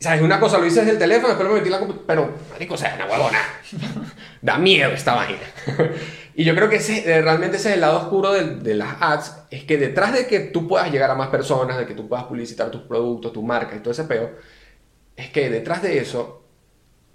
¿Sabes? 0.00 0.22
Una 0.22 0.38
cosa 0.38 0.58
lo 0.58 0.66
hice 0.66 0.80
desde 0.80 0.92
el 0.92 0.98
teléfono, 0.98 1.28
después 1.28 1.48
me 1.48 1.54
metí 1.56 1.66
en 1.66 1.72
la 1.72 1.78
computadora. 1.80 2.06
Pero, 2.06 2.34
marico, 2.52 2.74
o 2.74 2.76
sea, 2.76 2.94
una 2.94 3.06
huevona. 3.06 3.38
da 4.42 4.58
miedo 4.58 4.92
esta 4.92 5.14
vaina. 5.14 5.40
y 6.36 6.44
yo 6.44 6.54
creo 6.54 6.68
que 6.68 6.76
ese, 6.76 7.10
eh, 7.10 7.20
realmente 7.20 7.56
ese 7.56 7.70
es 7.70 7.74
el 7.74 7.80
lado 7.80 7.98
oscuro 7.98 8.32
de, 8.32 8.56
de 8.56 8.74
las 8.74 8.96
ads. 9.00 9.34
Es 9.50 9.64
que 9.64 9.76
detrás 9.76 10.12
de 10.12 10.26
que 10.26 10.40
tú 10.40 10.68
puedas 10.68 10.92
llegar 10.92 11.10
a 11.10 11.16
más 11.16 11.28
personas, 11.28 11.78
de 11.78 11.86
que 11.86 11.94
tú 11.94 12.08
puedas 12.08 12.26
publicitar 12.26 12.70
tus 12.70 12.82
productos, 12.82 13.32
tu 13.32 13.42
marca 13.42 13.74
y 13.74 13.80
todo 13.80 13.90
ese 13.90 14.04
peo, 14.04 14.36
es 15.16 15.30
que 15.30 15.50
detrás 15.50 15.82
de 15.82 15.98
eso 15.98 16.47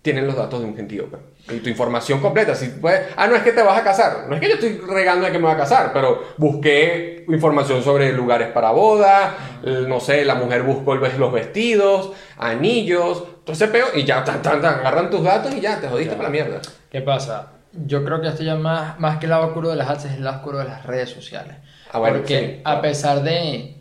tienen 0.04 0.28
los 0.28 0.36
datos 0.36 0.60
de 0.60 0.68
un 0.68 0.76
gentío. 0.76 1.08
pues. 1.10 1.22
Y 1.58 1.60
tu 1.62 1.70
información 1.70 2.20
completa. 2.20 2.54
Si 2.54 2.68
puedes, 2.68 3.08
ah, 3.16 3.26
no 3.26 3.36
es 3.36 3.42
que 3.42 3.52
te 3.54 3.64
vas 3.64 3.80
a 3.80 3.84
casar. 3.84 4.26
No 4.30 4.36
es 4.36 4.42
que 4.42 4.50
yo 4.50 4.54
estoy 4.56 4.78
regando 4.88 5.26
de 5.26 5.32
que 5.32 5.40
me 5.40 5.46
voy 5.46 5.54
a 5.54 5.58
casar, 5.58 5.92
pero 5.94 6.22
busqué 6.38 7.26
información 7.28 7.82
sobre 7.82 8.14
lugares 8.14 8.50
para 8.50 8.72
boda. 8.72 9.36
No 9.64 10.00
sé, 10.00 10.24
la 10.26 10.36
mujer 10.36 10.62
buscó 10.64 10.94
el- 10.94 11.18
los 11.18 11.32
vestidos, 11.34 12.12
anillos, 12.38 13.24
todo 13.44 13.54
ese 13.54 13.68
peo. 13.70 13.88
Y 13.96 14.04
ya, 14.04 14.24
tan, 14.24 14.42
tan, 14.42 14.62
tan, 14.62 14.76
agarran 14.76 15.10
tus 15.10 15.24
datos 15.24 15.54
y 15.56 15.62
ya, 15.62 15.80
te 15.82 15.88
jodiste 15.88 16.14
para 16.16 16.28
la 16.30 16.32
mierda. 16.32 16.62
¿Qué 16.92 17.02
pasa? 17.02 17.48
Yo 17.72 18.04
creo 18.06 18.22
que 18.22 18.28
esto 18.28 18.44
ya 18.44 18.56
más, 18.56 19.00
más 19.00 19.18
que 19.18 19.26
el 19.26 19.32
lado 19.32 19.48
oscuro 19.48 19.70
de 19.70 19.76
las 19.78 19.90
ads 19.90 20.06
es 20.06 20.12
el 20.14 20.24
lado 20.24 20.38
oscuro 20.38 20.60
de 20.60 20.66
las 20.66 20.86
redes 20.86 21.10
sociales. 21.10 21.56
Ah, 21.92 22.00
bueno, 22.00 22.18
Porque 22.18 22.56
sí, 22.58 22.62
a 22.66 22.82
pesar 22.82 23.24
de... 23.24 23.78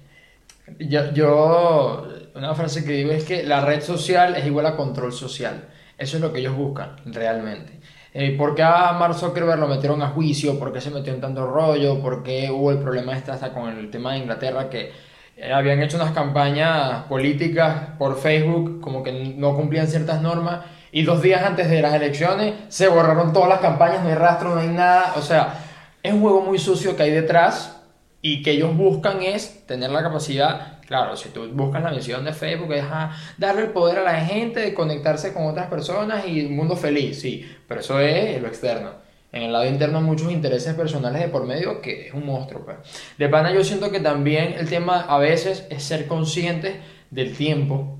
Yo, 0.78 1.10
yo- 1.12 2.06
una 2.34 2.54
frase 2.54 2.84
que 2.84 2.92
digo 2.92 3.10
es 3.12 3.24
que 3.24 3.42
la 3.42 3.60
red 3.60 3.82
social 3.82 4.34
es 4.36 4.46
igual 4.46 4.64
a 4.66 4.76
control 4.76 5.12
social. 5.12 5.64
Eso 6.02 6.16
es 6.16 6.20
lo 6.20 6.32
que 6.32 6.40
ellos 6.40 6.56
buscan 6.56 6.96
realmente. 7.06 7.78
Eh, 8.12 8.34
¿Por 8.36 8.56
qué 8.56 8.64
a 8.64 8.92
Mark 8.92 9.14
Zuckerberg 9.14 9.60
lo 9.60 9.68
metieron 9.68 10.02
a 10.02 10.08
juicio? 10.08 10.58
¿Por 10.58 10.72
qué 10.72 10.80
se 10.80 10.90
metió 10.90 11.14
en 11.14 11.20
tanto 11.20 11.46
rollo? 11.46 12.00
¿Por 12.00 12.24
qué 12.24 12.50
hubo 12.50 12.72
el 12.72 12.78
problema 12.78 13.16
este 13.16 13.30
hasta 13.30 13.54
con 13.54 13.70
el 13.70 13.88
tema 13.90 14.12
de 14.12 14.18
Inglaterra 14.18 14.68
que 14.68 14.90
eh, 15.36 15.52
habían 15.52 15.80
hecho 15.80 15.96
unas 15.96 16.10
campañas 16.10 17.04
políticas 17.04 17.90
por 17.98 18.18
Facebook 18.18 18.80
como 18.80 19.04
que 19.04 19.12
no 19.36 19.54
cumplían 19.54 19.86
ciertas 19.86 20.20
normas 20.20 20.66
y 20.90 21.04
dos 21.04 21.22
días 21.22 21.42
antes 21.42 21.70
de 21.70 21.80
las 21.80 21.94
elecciones 21.94 22.54
se 22.68 22.88
borraron 22.88 23.32
todas 23.32 23.48
las 23.48 23.60
campañas, 23.60 24.02
no 24.02 24.08
hay 24.08 24.16
rastro, 24.16 24.54
no 24.56 24.60
hay 24.60 24.68
nada. 24.68 25.14
O 25.16 25.22
sea, 25.22 25.54
es 26.02 26.12
un 26.12 26.20
juego 26.20 26.42
muy 26.42 26.58
sucio 26.58 26.96
que 26.96 27.04
hay 27.04 27.12
detrás 27.12 27.80
y 28.20 28.42
que 28.42 28.50
ellos 28.50 28.76
buscan 28.76 29.22
es 29.22 29.66
tener 29.66 29.90
la 29.90 30.02
capacidad, 30.02 30.80
claro, 30.92 31.16
si 31.16 31.30
tú 31.30 31.48
buscas 31.54 31.82
la 31.82 31.90
misión 31.90 32.22
de 32.22 32.34
Facebook 32.34 32.70
es 32.74 32.84
ah, 32.86 33.16
darle 33.38 33.62
el 33.62 33.68
poder 33.70 34.00
a 34.00 34.02
la 34.02 34.20
gente 34.26 34.60
de 34.60 34.74
conectarse 34.74 35.32
con 35.32 35.46
otras 35.46 35.68
personas 35.68 36.28
y 36.28 36.44
un 36.44 36.54
mundo 36.54 36.76
feliz, 36.76 37.18
sí, 37.18 37.50
pero 37.66 37.80
eso 37.80 37.98
es 37.98 38.42
lo 38.42 38.46
externo. 38.46 38.90
En 39.32 39.44
el 39.44 39.52
lado 39.54 39.64
interno 39.64 40.02
muchos 40.02 40.30
intereses 40.30 40.74
personales 40.74 41.22
de 41.22 41.28
por 41.28 41.46
medio 41.46 41.80
que 41.80 42.08
es 42.08 42.12
un 42.12 42.26
monstruo. 42.26 42.66
Pues. 42.66 42.76
De 43.16 43.26
pana 43.30 43.54
yo 43.54 43.64
siento 43.64 43.90
que 43.90 44.00
también 44.00 44.52
el 44.58 44.68
tema 44.68 45.00
a 45.00 45.16
veces 45.16 45.66
es 45.70 45.82
ser 45.82 46.06
consciente 46.06 46.82
del 47.10 47.34
tiempo 47.34 47.96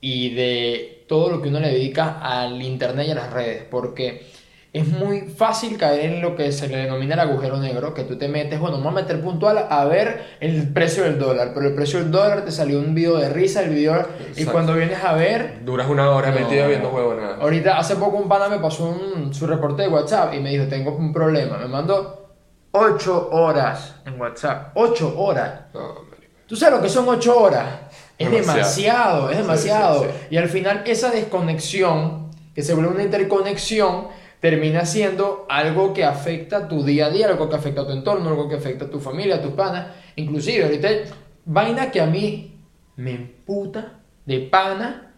y 0.00 0.36
de 0.36 1.04
todo 1.08 1.30
lo 1.30 1.42
que 1.42 1.48
uno 1.48 1.58
le 1.58 1.72
dedica 1.72 2.20
al 2.20 2.62
internet 2.62 3.08
y 3.08 3.10
a 3.10 3.16
las 3.16 3.32
redes, 3.32 3.64
porque 3.68 4.24
es 4.74 4.86
muy 4.88 5.20
fácil 5.22 5.78
caer 5.78 6.14
en 6.14 6.20
lo 6.20 6.34
que 6.36 6.50
se 6.52 6.68
le 6.68 6.78
denomina 6.78 7.14
el 7.14 7.20
agujero 7.20 7.56
negro, 7.58 7.94
que 7.94 8.02
tú 8.02 8.18
te 8.18 8.28
metes, 8.28 8.58
bueno, 8.58 8.76
vamos 8.78 8.92
a 8.92 8.96
meter 9.02 9.20
puntual 9.22 9.66
a 9.70 9.84
ver 9.84 10.36
el 10.40 10.72
precio 10.72 11.04
del 11.04 11.18
dólar, 11.18 11.52
pero 11.54 11.68
el 11.68 11.74
precio 11.74 12.00
del 12.00 12.10
dólar 12.10 12.44
te 12.44 12.50
salió 12.50 12.80
un 12.80 12.92
video 12.92 13.16
de 13.16 13.28
risa, 13.30 13.62
el 13.62 13.70
video, 13.70 14.04
y 14.36 14.44
cuando 14.44 14.74
vienes 14.74 15.02
a 15.02 15.12
ver... 15.14 15.64
Duras 15.64 15.88
una 15.88 16.10
hora 16.10 16.30
no. 16.32 16.40
metido 16.40 16.66
viendo 16.68 16.90
huevo 16.90 17.14
nada. 17.14 17.36
Ahorita, 17.40 17.78
hace 17.78 17.94
poco 17.96 18.16
un 18.16 18.28
pana 18.28 18.48
me 18.48 18.58
pasó 18.58 18.88
un- 18.88 19.32
su 19.32 19.46
reporte 19.46 19.82
de 19.82 19.88
WhatsApp 19.88 20.34
y 20.34 20.40
me 20.40 20.50
dijo, 20.50 20.64
tengo 20.66 20.94
un 20.96 21.12
problema, 21.12 21.56
me 21.56 21.68
mandó 21.68 22.32
8 22.72 23.28
horas 23.30 23.94
en 24.04 24.20
WhatsApp, 24.20 24.72
8 24.74 25.14
horas. 25.16 25.52
No. 25.72 25.94
¿Tú 26.48 26.56
sabes 26.56 26.74
lo 26.76 26.82
que 26.82 26.88
son 26.88 27.08
8 27.08 27.38
horas? 27.40 27.66
Es 28.18 28.28
Demasiado. 28.30 29.28
demasiado, 29.28 29.30
es 29.30 29.36
Sí, 29.36 29.42
demasiado. 29.42 30.02
sí, 30.02 30.08
sí. 30.10 30.26
Y 30.30 30.36
al 30.36 30.48
final 30.48 30.82
esa 30.84 31.10
desconexión, 31.10 32.30
que 32.54 32.62
se 32.62 32.74
vuelve 32.74 32.90
una 32.90 33.02
interconexión, 33.02 34.08
termina 34.44 34.84
siendo 34.84 35.46
algo 35.48 35.94
que 35.94 36.04
afecta 36.04 36.68
tu 36.68 36.84
día 36.84 37.06
a 37.06 37.08
día, 37.08 37.28
algo 37.28 37.48
que 37.48 37.56
afecta 37.56 37.80
a 37.80 37.86
tu 37.86 37.92
entorno, 37.92 38.28
algo 38.28 38.46
que 38.46 38.56
afecta 38.56 38.84
a 38.84 38.90
tu 38.90 39.00
familia, 39.00 39.36
a 39.36 39.40
tus 39.40 39.52
panas. 39.52 39.86
Inclusive, 40.16 40.64
ahorita 40.64 40.88
vaina 41.46 41.90
que 41.90 41.98
a 41.98 42.04
mí 42.04 42.54
me 42.96 43.12
emputa 43.12 44.00
de 44.26 44.40
pana 44.40 45.14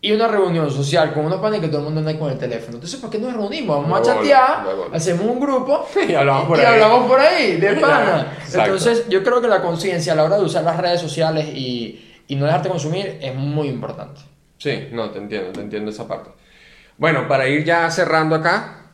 y 0.00 0.10
una 0.10 0.26
reunión 0.26 0.72
social 0.72 1.14
con 1.14 1.26
unos 1.26 1.40
panes 1.40 1.60
que 1.60 1.68
todo 1.68 1.78
el 1.78 1.84
mundo 1.84 2.00
anda 2.00 2.18
con 2.18 2.32
el 2.32 2.36
teléfono. 2.36 2.78
Entonces, 2.78 2.98
¿por 2.98 3.10
qué 3.10 3.20
nos 3.20 3.32
reunimos? 3.32 3.80
Vamos 3.80 4.00
a 4.00 4.02
chatear, 4.02 4.66
hacemos 4.92 5.24
un 5.24 5.38
grupo 5.38 5.86
Y 6.08 6.14
hablamos 6.14 6.48
por 6.48 6.58
y 6.58 6.60
ahí. 6.62 6.66
hablamos 6.66 7.06
por 7.08 7.20
ahí, 7.20 7.56
de 7.58 7.76
pana. 7.80 8.32
Exacto. 8.38 8.58
Entonces, 8.58 9.08
yo 9.08 9.22
creo 9.22 9.40
que 9.40 9.46
la 9.46 9.62
conciencia 9.62 10.14
a 10.14 10.16
la 10.16 10.24
hora 10.24 10.36
de 10.36 10.42
usar 10.42 10.64
las 10.64 10.78
redes 10.78 11.00
sociales 11.00 11.46
y, 11.54 12.24
y 12.26 12.34
no 12.34 12.44
dejarte 12.44 12.68
consumir 12.68 13.18
es 13.22 13.32
muy 13.36 13.68
importante. 13.68 14.20
Sí, 14.56 14.88
no, 14.90 15.10
te 15.10 15.18
entiendo, 15.18 15.52
te 15.52 15.60
entiendo 15.60 15.92
esa 15.92 16.08
parte. 16.08 16.30
Bueno, 16.98 17.28
para 17.28 17.46
ir 17.46 17.64
ya 17.64 17.88
cerrando 17.92 18.34
acá, 18.34 18.90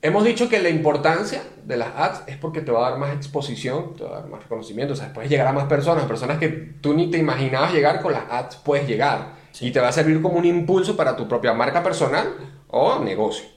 hemos 0.00 0.24
dicho 0.24 0.48
que 0.48 0.60
la 0.60 0.68
importancia 0.68 1.42
de 1.64 1.76
las 1.76 1.88
ads 1.96 2.22
es 2.28 2.36
porque 2.36 2.60
te 2.60 2.70
va 2.70 2.86
a 2.86 2.90
dar 2.90 3.00
más 3.00 3.16
exposición, 3.16 3.96
te 3.96 4.04
va 4.04 4.10
a 4.10 4.20
dar 4.20 4.28
más 4.28 4.40
reconocimiento, 4.44 4.94
o 4.94 4.96
sea, 4.96 5.12
puedes 5.12 5.28
llegar 5.28 5.48
a 5.48 5.52
más 5.52 5.64
personas, 5.64 6.04
personas 6.04 6.38
que 6.38 6.48
tú 6.48 6.94
ni 6.94 7.10
te 7.10 7.18
imaginabas 7.18 7.72
llegar 7.72 8.00
con 8.00 8.12
las 8.12 8.30
ads, 8.30 8.56
puedes 8.56 8.86
llegar. 8.86 9.36
Y 9.60 9.72
te 9.72 9.80
va 9.80 9.88
a 9.88 9.92
servir 9.92 10.22
como 10.22 10.36
un 10.36 10.44
impulso 10.44 10.96
para 10.96 11.16
tu 11.16 11.26
propia 11.26 11.52
marca 11.52 11.82
personal 11.82 12.32
o 12.68 13.00
negocio. 13.00 13.48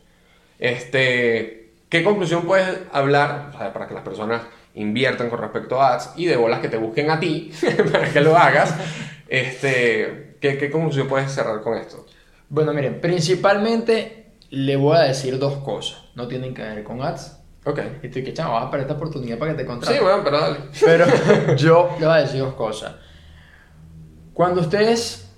Este, 0.58 1.74
¿Qué 1.90 2.04
conclusión 2.04 2.48
puedes 2.48 2.80
hablar 2.92 3.52
o 3.54 3.58
sea, 3.60 3.72
para 3.72 3.88
que 3.88 3.94
las 3.94 4.04
personas 4.04 4.42
inviertan 4.74 5.30
con 5.30 5.40
respecto 5.40 5.80
a 5.80 5.94
ads 5.94 6.14
y 6.16 6.26
de 6.26 6.38
bolas 6.38 6.60
que 6.60 6.70
te 6.70 6.78
busquen 6.78 7.12
a 7.12 7.20
ti 7.20 7.52
para 7.92 8.12
que 8.12 8.22
lo 8.22 8.36
hagas? 8.36 8.74
Este, 9.32 10.36
¿qué, 10.42 10.58
¿Qué 10.58 10.70
conclusión 10.70 11.08
puedes 11.08 11.32
cerrar 11.32 11.62
con 11.62 11.78
esto? 11.78 12.06
Bueno, 12.52 12.74
miren, 12.74 13.00
principalmente 13.00 14.34
le 14.50 14.76
voy 14.76 14.98
a 14.98 15.04
decir 15.04 15.40
dos 15.40 15.60
cosas. 15.60 16.04
No 16.16 16.28
tienen 16.28 16.54
que 16.54 16.62
ver 16.62 16.84
con 16.84 17.02
ads. 17.02 17.40
Ok. 17.66 17.80
Y 18.04 18.08
estoy 18.08 18.26
que 18.26 18.34
chamo, 18.34 18.52
vas 18.52 18.66
a 18.66 18.70
perder 18.70 18.88
esta 18.88 18.98
oportunidad 18.98 19.38
para 19.38 19.52
que 19.52 19.60
te 19.60 19.66
contraten. 19.66 19.98
Sí, 19.98 20.04
bueno, 20.04 20.22
pero 20.22 20.42
dale. 20.42 20.58
Pero 20.84 21.06
yo 21.56 21.96
le 21.98 22.06
voy 22.06 22.16
a 22.16 22.20
decir 22.20 22.42
dos 22.42 22.54
cosas. 22.56 22.96
Cuando 24.34 24.60
ustedes 24.60 25.32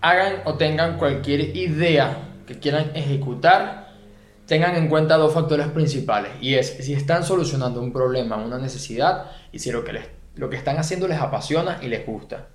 hagan 0.00 0.42
o 0.44 0.54
tengan 0.54 0.98
cualquier 0.98 1.56
idea 1.56 2.30
que 2.48 2.58
quieran 2.58 2.90
ejecutar, 2.96 3.94
tengan 4.46 4.74
en 4.74 4.88
cuenta 4.88 5.18
dos 5.18 5.32
factores 5.32 5.68
principales. 5.68 6.32
Y 6.40 6.56
es 6.56 6.78
si 6.84 6.94
están 6.94 7.22
solucionando 7.22 7.80
un 7.80 7.92
problema, 7.92 8.38
una 8.38 8.58
necesidad, 8.58 9.26
y 9.52 9.60
si 9.60 9.70
lo 9.70 9.84
que, 9.84 9.92
les, 9.92 10.08
lo 10.34 10.50
que 10.50 10.56
están 10.56 10.78
haciendo 10.78 11.06
les 11.06 11.20
apasiona 11.20 11.78
y 11.80 11.86
les 11.86 12.04
gusta. 12.04 12.48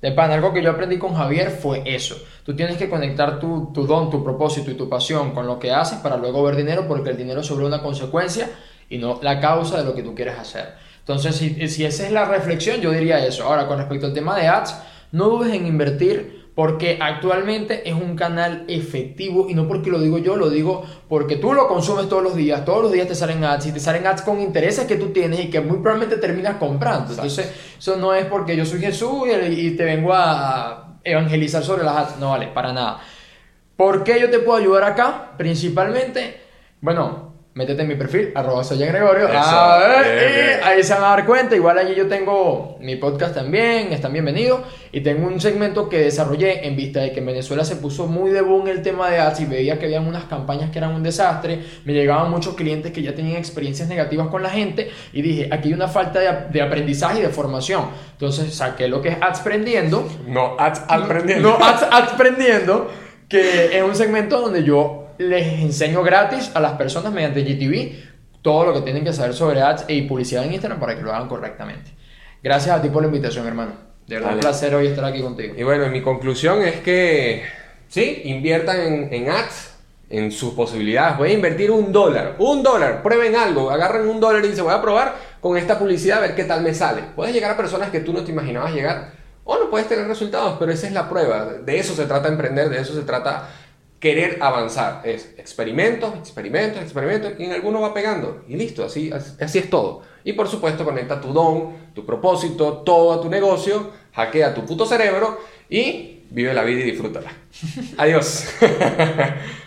De 0.00 0.12
pan, 0.12 0.30
algo 0.30 0.52
que 0.52 0.62
yo 0.62 0.70
aprendí 0.70 0.98
con 0.98 1.14
Javier 1.14 1.50
fue 1.50 1.82
eso. 1.84 2.16
Tú 2.44 2.56
tienes 2.56 2.76
que 2.78 2.88
conectar 2.88 3.38
tu, 3.38 3.70
tu 3.72 3.86
don, 3.86 4.10
tu 4.10 4.24
propósito 4.24 4.70
y 4.70 4.74
tu 4.74 4.88
pasión 4.88 5.32
con 5.32 5.46
lo 5.46 5.58
que 5.58 5.72
haces 5.72 5.98
para 5.98 6.16
luego 6.16 6.42
ver 6.42 6.56
dinero, 6.56 6.86
porque 6.88 7.10
el 7.10 7.16
dinero 7.16 7.40
es 7.40 7.46
sobre 7.46 7.66
una 7.66 7.82
consecuencia 7.82 8.48
y 8.88 8.98
no 8.98 9.20
la 9.22 9.40
causa 9.40 9.78
de 9.78 9.84
lo 9.84 9.94
que 9.94 10.02
tú 10.02 10.14
quieres 10.14 10.38
hacer. 10.38 10.74
Entonces, 11.00 11.36
si, 11.36 11.68
si 11.68 11.84
esa 11.84 12.06
es 12.06 12.12
la 12.12 12.24
reflexión, 12.24 12.80
yo 12.80 12.92
diría 12.92 13.24
eso. 13.24 13.44
Ahora, 13.44 13.66
con 13.66 13.78
respecto 13.78 14.06
al 14.06 14.14
tema 14.14 14.36
de 14.36 14.48
ads, 14.48 14.76
no 15.12 15.28
dudes 15.28 15.52
en 15.52 15.66
invertir 15.66 16.39
porque 16.60 16.98
actualmente 17.00 17.88
es 17.88 17.94
un 17.94 18.14
canal 18.16 18.66
efectivo 18.68 19.46
y 19.48 19.54
no 19.54 19.66
porque 19.66 19.88
lo 19.88 19.98
digo 19.98 20.18
yo, 20.18 20.36
lo 20.36 20.50
digo 20.50 20.84
porque 21.08 21.36
tú 21.36 21.54
lo 21.54 21.66
consumes 21.66 22.06
todos 22.06 22.22
los 22.22 22.36
días, 22.36 22.66
todos 22.66 22.82
los 22.82 22.92
días 22.92 23.08
te 23.08 23.14
salen 23.14 23.42
ads 23.42 23.64
y 23.64 23.72
te 23.72 23.80
salen 23.80 24.06
ads 24.06 24.20
con 24.20 24.42
intereses 24.42 24.84
que 24.84 24.96
tú 24.96 25.08
tienes 25.08 25.40
y 25.40 25.48
que 25.48 25.62
muy 25.62 25.78
probablemente 25.78 26.18
terminas 26.18 26.56
comprando. 26.56 27.12
Entonces, 27.12 27.50
eso 27.78 27.96
no 27.96 28.12
es 28.12 28.26
porque 28.26 28.54
yo 28.58 28.66
soy 28.66 28.78
Jesús 28.78 29.22
y, 29.26 29.68
y 29.68 29.70
te 29.70 29.84
vengo 29.84 30.12
a 30.12 30.98
evangelizar 31.02 31.62
sobre 31.62 31.82
las 31.82 31.96
ads, 31.96 32.18
no 32.18 32.28
vale, 32.28 32.48
para 32.48 32.74
nada. 32.74 33.00
¿Por 33.74 34.04
qué 34.04 34.20
yo 34.20 34.28
te 34.28 34.40
puedo 34.40 34.58
ayudar 34.58 34.84
acá? 34.84 35.30
Principalmente, 35.38 36.42
bueno, 36.82 37.29
métete 37.52 37.82
en 37.82 37.88
mi 37.88 37.96
perfil, 37.96 38.30
arroba 38.34 38.62
soy 38.62 38.78
Gregorio. 38.78 39.26
Eso, 39.28 39.38
A 39.38 39.78
ver, 39.78 40.32
bien, 40.32 40.60
y 40.60 40.64
ahí 40.64 40.82
se 40.84 40.94
van 40.94 41.02
a 41.02 41.08
dar 41.08 41.26
cuenta. 41.26 41.56
Igual 41.56 41.78
allí 41.78 41.94
yo 41.94 42.06
tengo 42.06 42.78
mi 42.80 42.96
podcast 42.96 43.34
también, 43.34 43.92
están 43.92 44.12
bienvenidos. 44.12 44.60
Y 44.92 45.00
tengo 45.00 45.26
un 45.26 45.40
segmento 45.40 45.88
que 45.88 45.98
desarrollé 45.98 46.66
en 46.66 46.76
vista 46.76 47.00
de 47.00 47.12
que 47.12 47.18
en 47.18 47.26
Venezuela 47.26 47.64
se 47.64 47.76
puso 47.76 48.06
muy 48.06 48.30
de 48.30 48.40
boom 48.40 48.68
el 48.68 48.82
tema 48.82 49.10
de 49.10 49.18
ads 49.18 49.40
y 49.40 49.46
veía 49.46 49.78
que 49.78 49.86
habían 49.86 50.06
unas 50.06 50.24
campañas 50.24 50.70
que 50.70 50.78
eran 50.78 50.94
un 50.94 51.02
desastre. 51.02 51.60
Me 51.84 51.92
llegaban 51.92 52.30
muchos 52.30 52.54
clientes 52.54 52.92
que 52.92 53.02
ya 53.02 53.14
tenían 53.14 53.36
experiencias 53.36 53.88
negativas 53.88 54.28
con 54.28 54.42
la 54.42 54.50
gente 54.50 54.90
y 55.12 55.22
dije, 55.22 55.48
aquí 55.50 55.68
hay 55.68 55.74
una 55.74 55.88
falta 55.88 56.20
de, 56.20 56.52
de 56.52 56.62
aprendizaje 56.62 57.18
y 57.18 57.22
de 57.22 57.30
formación. 57.30 57.86
Entonces 58.12 58.54
saqué 58.54 58.86
lo 58.86 59.02
que 59.02 59.10
es 59.10 59.16
ads 59.20 59.40
prendiendo. 59.40 60.08
No, 60.26 60.56
ads 60.58 60.82
aprendiendo. 60.88 61.50
No, 61.58 61.64
ads, 61.64 61.82
ads 61.90 62.12
prendiendo, 62.12 62.90
que 63.28 63.76
es 63.76 63.82
un 63.82 63.94
segmento 63.94 64.40
donde 64.40 64.62
yo 64.62 64.99
les 65.20 65.60
enseño 65.60 66.02
gratis 66.02 66.50
a 66.54 66.60
las 66.60 66.72
personas 66.72 67.12
mediante 67.12 67.42
GTV 67.42 68.40
todo 68.40 68.64
lo 68.64 68.72
que 68.72 68.80
tienen 68.80 69.04
que 69.04 69.12
saber 69.12 69.34
sobre 69.34 69.60
ads 69.60 69.84
y 69.88 70.02
publicidad 70.02 70.44
en 70.44 70.54
Instagram 70.54 70.80
para 70.80 70.96
que 70.96 71.02
lo 71.02 71.12
hagan 71.12 71.28
correctamente. 71.28 71.90
Gracias 72.42 72.74
a 72.74 72.80
ti 72.80 72.88
por 72.88 73.02
la 73.02 73.08
invitación, 73.08 73.46
hermano. 73.46 73.72
De 74.06 74.14
verdad, 74.14 74.32
un 74.32 74.40
placer 74.40 74.74
hoy 74.74 74.86
estar 74.86 75.04
aquí 75.04 75.20
contigo. 75.20 75.54
Y 75.58 75.62
bueno, 75.62 75.88
mi 75.90 76.00
conclusión 76.00 76.62
es 76.62 76.76
que 76.76 77.42
sí, 77.88 78.22
inviertan 78.24 78.80
en, 78.80 79.12
en 79.12 79.30
ads, 79.30 79.74
en 80.08 80.32
sus 80.32 80.54
posibilidades. 80.54 81.18
Voy 81.18 81.32
a 81.32 81.34
invertir 81.34 81.70
un 81.70 81.92
dólar, 81.92 82.36
un 82.38 82.62
dólar, 82.62 83.02
prueben 83.02 83.36
algo, 83.36 83.70
agarren 83.70 84.08
un 84.08 84.20
dólar 84.20 84.42
y 84.42 84.48
dicen, 84.48 84.64
voy 84.64 84.72
a 84.72 84.80
probar 84.80 85.16
con 85.42 85.58
esta 85.58 85.78
publicidad 85.78 86.18
a 86.18 86.20
ver 86.22 86.34
qué 86.34 86.44
tal 86.44 86.62
me 86.62 86.72
sale. 86.72 87.02
Puedes 87.14 87.34
llegar 87.34 87.50
a 87.50 87.58
personas 87.58 87.90
que 87.90 88.00
tú 88.00 88.14
no 88.14 88.24
te 88.24 88.32
imaginabas 88.32 88.72
llegar 88.72 89.12
o 89.44 89.58
no 89.58 89.68
puedes 89.68 89.86
tener 89.86 90.06
resultados, 90.06 90.56
pero 90.58 90.72
esa 90.72 90.86
es 90.86 90.94
la 90.94 91.10
prueba. 91.10 91.44
De 91.44 91.78
eso 91.78 91.94
se 91.94 92.06
trata 92.06 92.28
emprender, 92.28 92.70
de 92.70 92.80
eso 92.80 92.94
se 92.94 93.02
trata 93.02 93.48
querer 94.00 94.38
avanzar. 94.40 95.02
Es 95.04 95.34
experimentos, 95.36 96.14
experimentos, 96.16 96.82
experimentos 96.82 97.34
y 97.38 97.44
en 97.44 97.52
alguno 97.52 97.80
va 97.80 97.94
pegando. 97.94 98.44
Y 98.48 98.56
listo, 98.56 98.84
así, 98.84 99.12
así, 99.12 99.58
es 99.58 99.70
todo. 99.70 100.02
Y 100.24 100.32
por 100.32 100.48
supuesto 100.48 100.84
conecta 100.84 101.20
tu 101.20 101.32
don, 101.32 101.92
tu 101.94 102.04
propósito, 102.04 102.78
todo 102.78 103.12
a 103.12 103.20
tu 103.20 103.28
negocio, 103.28 103.90
hackea 104.12 104.54
tu 104.54 104.64
puto 104.64 104.86
cerebro 104.86 105.38
y 105.68 106.22
vive 106.30 106.52
la 106.54 106.64
vida 106.64 106.80
y 106.80 106.90
disfrútala. 106.90 107.30
Adiós. 107.98 108.48